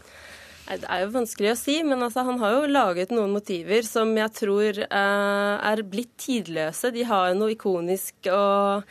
[0.68, 4.10] Det er jo vanskelig å si, men altså, han har jo laget noen motiver som
[4.20, 6.92] jeg tror eh, er blitt tidløse.
[6.92, 8.84] De har noe ikonisk og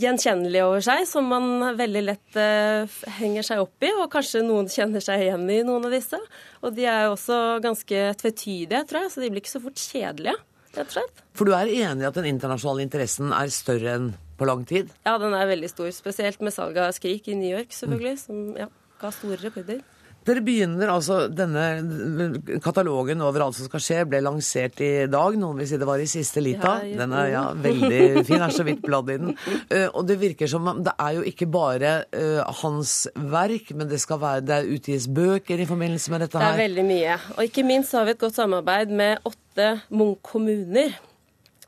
[0.00, 3.90] gjenkjennelig over seg, som man veldig lett eh, henger seg opp i.
[4.00, 6.20] Og kanskje noen kjenner seg igjen i noen av disse.
[6.64, 9.82] Og de er jo også ganske tvetydige, tror jeg, så de blir ikke så fort
[9.82, 10.36] kjedelige.
[10.76, 11.22] rett og slett.
[11.34, 14.10] For du er enig i at den internasjonale interessen er større enn
[14.40, 14.92] på lang tid?
[15.04, 15.90] Ja, den er veldig stor.
[15.92, 18.70] Spesielt med salget av Skrik i New York, selvfølgelig, som ja,
[19.02, 19.82] ga store rekorder.
[20.26, 25.36] Dere begynner altså Denne katalogen over alt som skal skje, ble lansert i dag.
[25.40, 26.76] Noen vil si det var i siste lita.
[26.84, 28.44] Den er ja, veldig fin.
[28.44, 29.34] Er så vidt bladd i den.
[29.72, 34.00] Uh, og det virker som det er jo ikke bare uh, hans verk, men det
[34.02, 36.52] skal være Det utgis bøker i forbindelse med dette her.
[36.52, 37.20] Det er veldig mye.
[37.36, 40.98] Og ikke minst har vi et godt samarbeid med åtte Munch-kommuner.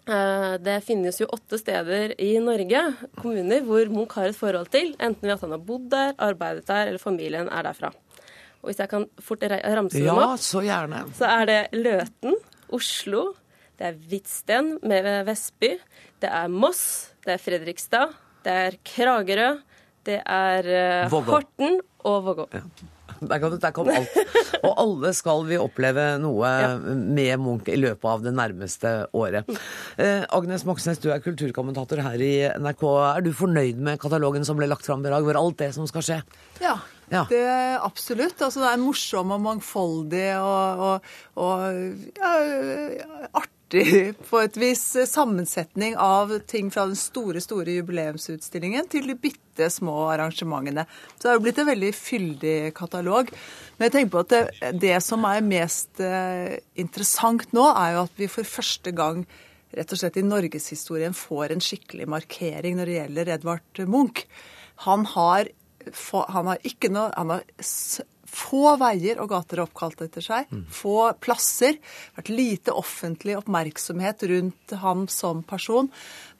[0.03, 2.81] Eh, Det finnes jo åtte steder i Norge,
[3.21, 4.97] kommuner, hvor Munch har et forhold til.
[4.99, 7.93] Enten ved at han har bodd der, arbeidet der, eller familien er derfra.
[8.63, 11.03] Og hvis jeg kan fort ramse ramse dem opp, så gjerne.
[11.19, 12.37] så er det Løten,
[12.73, 13.33] Oslo,
[13.79, 15.75] det er Hvitsten med Vestby,
[16.23, 16.85] det er Moss,
[17.27, 18.15] det er Fredrikstad,
[18.47, 19.51] det er Kragerø,
[20.07, 20.71] det er
[21.11, 22.47] uh, Horten og Vågå.
[23.23, 24.15] Der kom, der kom alt.
[24.67, 26.49] Og alle skal vi oppleve noe
[26.83, 29.51] med Munch i løpet av det nærmeste året.
[30.01, 32.33] Eh, Agnes Moxnes, du er kulturkommentator her i
[32.63, 32.83] NRK.
[33.13, 35.87] Er du fornøyd med katalogen som ble lagt fram i dag, hvor alt det som
[35.91, 36.19] skal skje?
[36.63, 36.79] Ja,
[37.13, 37.27] Ja.
[37.29, 37.47] det
[37.85, 38.41] absolutt.
[38.41, 41.11] Altså, det er morsom og mangfoldig og, og,
[41.45, 42.33] og ja,
[43.37, 49.69] artig på et vis sammensetning av ting fra den store, store jubileumsutstillingen til de bitte
[49.73, 50.87] små arrangementene.
[51.17, 53.33] Så det er jo blitt en veldig fyldig katalog.
[53.77, 58.05] Men jeg tenker på at det, det som er mest eh, interessant nå, er jo
[58.07, 59.25] at vi for første gang
[59.73, 64.27] rett og slett i norgeshistorien får en skikkelig markering når det gjelder Edvard Munch.
[64.85, 65.49] Han har,
[66.29, 67.45] han har ikke noe Han har
[68.33, 70.49] få veier og gater oppkalt etter seg.
[70.73, 71.77] Få plasser.
[72.17, 75.91] Vært lite offentlig oppmerksomhet rundt ham som person.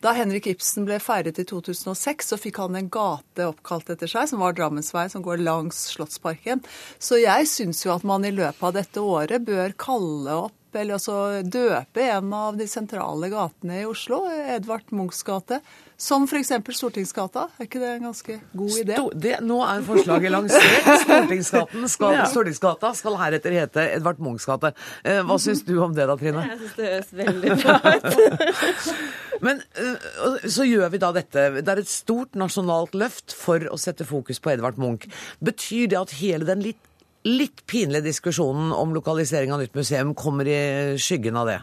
[0.03, 4.31] Da Henrik Ibsen ble feiret i 2006, så fikk han en gate oppkalt etter seg,
[4.31, 6.65] som var Drammensvei, som går langs Slottsparken.
[6.99, 10.97] Så jeg syns jo at man i løpet av dette året bør kalle opp eller
[10.97, 15.59] altså døpe en av de sentrale gatene i Oslo, Edvard Munchs gate,
[16.03, 16.51] som f.eks.
[16.75, 17.45] Stortingsgata.
[17.61, 18.97] Er ikke det en ganske god idé?
[18.99, 20.89] Sto- det, nå er forslaget lansert.
[21.05, 22.25] Stortingsgaten skal, Ja.
[22.31, 24.73] Stortingsgata skal heretter hete Edvard Munchs gate.
[25.07, 26.43] Eh, hva syns du om det da, Trine?
[26.51, 28.93] Jeg syns det høres veldig bra ut.
[29.47, 31.47] Men øh, så gjør vi da dette.
[31.63, 35.07] Det er et stort nasjonalt løft for å sette fokus på Edvard Munch.
[35.43, 36.83] Betyr det at hele den litt,
[37.27, 40.59] litt pinlige diskusjonen om lokalisering av nytt museum kommer i
[40.99, 41.61] skyggen av det?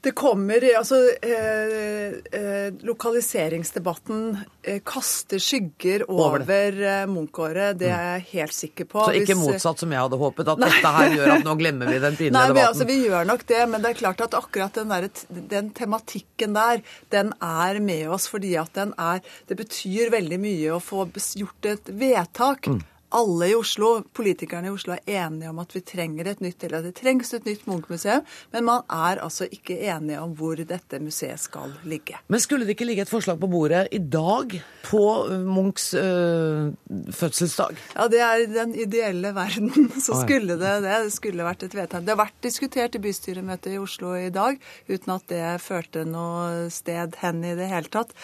[0.00, 6.86] Det kommer altså eh, eh, Lokaliseringsdebatten eh, kaster skygger Over over, det.
[6.88, 7.78] eh, Munch-året.
[7.80, 9.04] Det er jeg helt sikker på.
[9.04, 11.98] Så ikke motsatt som jeg hadde håpet, at dette her gjør at nå glemmer vi
[12.00, 12.68] den pinlige Nei, debatten.
[12.70, 15.08] altså, vi gjør nok det, men det er klart at akkurat den, der,
[15.52, 16.80] den tematikken der,
[17.12, 21.04] den er med oss fordi at den er Det betyr veldig mye å få
[21.36, 22.70] gjort et vedtak.
[22.72, 22.80] Mm.
[23.10, 26.78] Alle i Oslo, politikerne i Oslo er enige om at vi trenger et nytt, eller
[26.78, 31.00] at det trengs et nytt Munch-museum, men man er altså ikke enige om hvor dette
[31.02, 32.20] museet skal ligge.
[32.30, 34.54] Men skulle det ikke ligge et forslag på bordet i dag
[34.86, 36.70] på øh, Munchs øh,
[37.10, 37.80] fødselsdag?
[37.96, 39.90] Ja, det er i den ideelle verden.
[40.06, 41.02] Så skulle det det.
[41.06, 42.06] Det skulle vært et vedtak.
[42.06, 46.70] Det har vært diskutert i bystyremøtet i Oslo i dag, uten at det førte noe
[46.70, 48.14] sted hen i det hele tatt.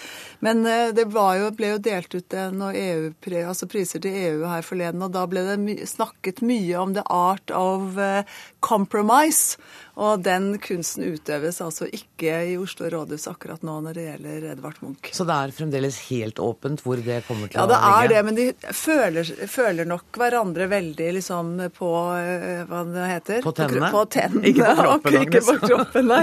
[0.47, 3.11] Men eh, det var jo, ble jo delt ut eh, noe EU,
[3.43, 7.51] altså priser til EU her forleden, og da ble det snakket mye om the art
[7.51, 8.25] of eh,
[8.61, 9.57] compromise.
[9.97, 14.81] Og den kunsten utøves altså ikke i Oslo rådhus akkurat nå når det gjelder Edvard
[14.85, 15.09] Munch.
[15.17, 18.19] Så det er fremdeles helt åpent hvor det kommer til Ja, å det er det,
[18.27, 23.41] men de føler, føler nok hverandre veldig liksom på eh, hva det heter?
[23.47, 23.89] På tennene?
[23.95, 24.45] På tennene.
[24.53, 26.23] Ikke på kroppen, Ikke på kroppen, nei.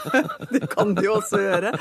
[0.54, 1.74] Det kan de jo også gjøre.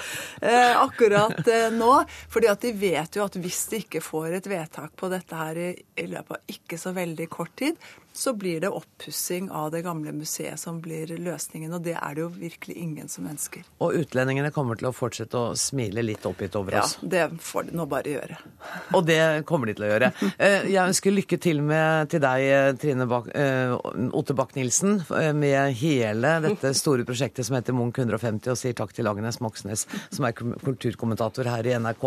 [0.44, 1.94] Eh, akkurat eh, nå.
[2.36, 5.56] fordi at de vet jo at hvis de ikke får et vedtak på dette her
[5.56, 5.72] i,
[6.04, 7.80] i løpet av ikke så veldig kort tid,
[8.14, 11.72] så blir det oppussing av det gamle museet som blir løsningen.
[11.78, 13.64] Og det er det jo virkelig ingen som ønsker.
[13.80, 16.98] Og utlendingene kommer til å fortsette å smile litt oppgitt over oss?
[17.02, 18.40] Ja, det får de nå bare gjøre.
[18.98, 20.12] Og det kommer de til å gjøre.
[20.38, 23.76] Eh, Jeg ønsker lykke til med, til deg, Trine Bak, eh,
[24.18, 28.94] Otte Bach-Nilsen, eh, med hele dette store prosjektet som heter Munch 150, og sier takk
[28.98, 32.06] til Agnes Moxnes, som er kulturkommentator her i NRK.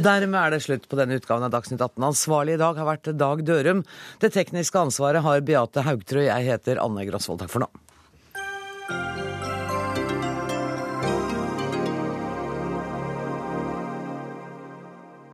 [0.00, 2.02] Dermed er det slutt på denne utgaven av Dagsnytt 18.
[2.10, 3.84] Ansvarlig i dag har vært Dag Dørum.
[4.22, 6.24] Det tekniske ansvaret har Beate Haugtrø.
[6.28, 7.42] Jeg heter Anne Grasvold.
[7.42, 7.85] Takk for nå.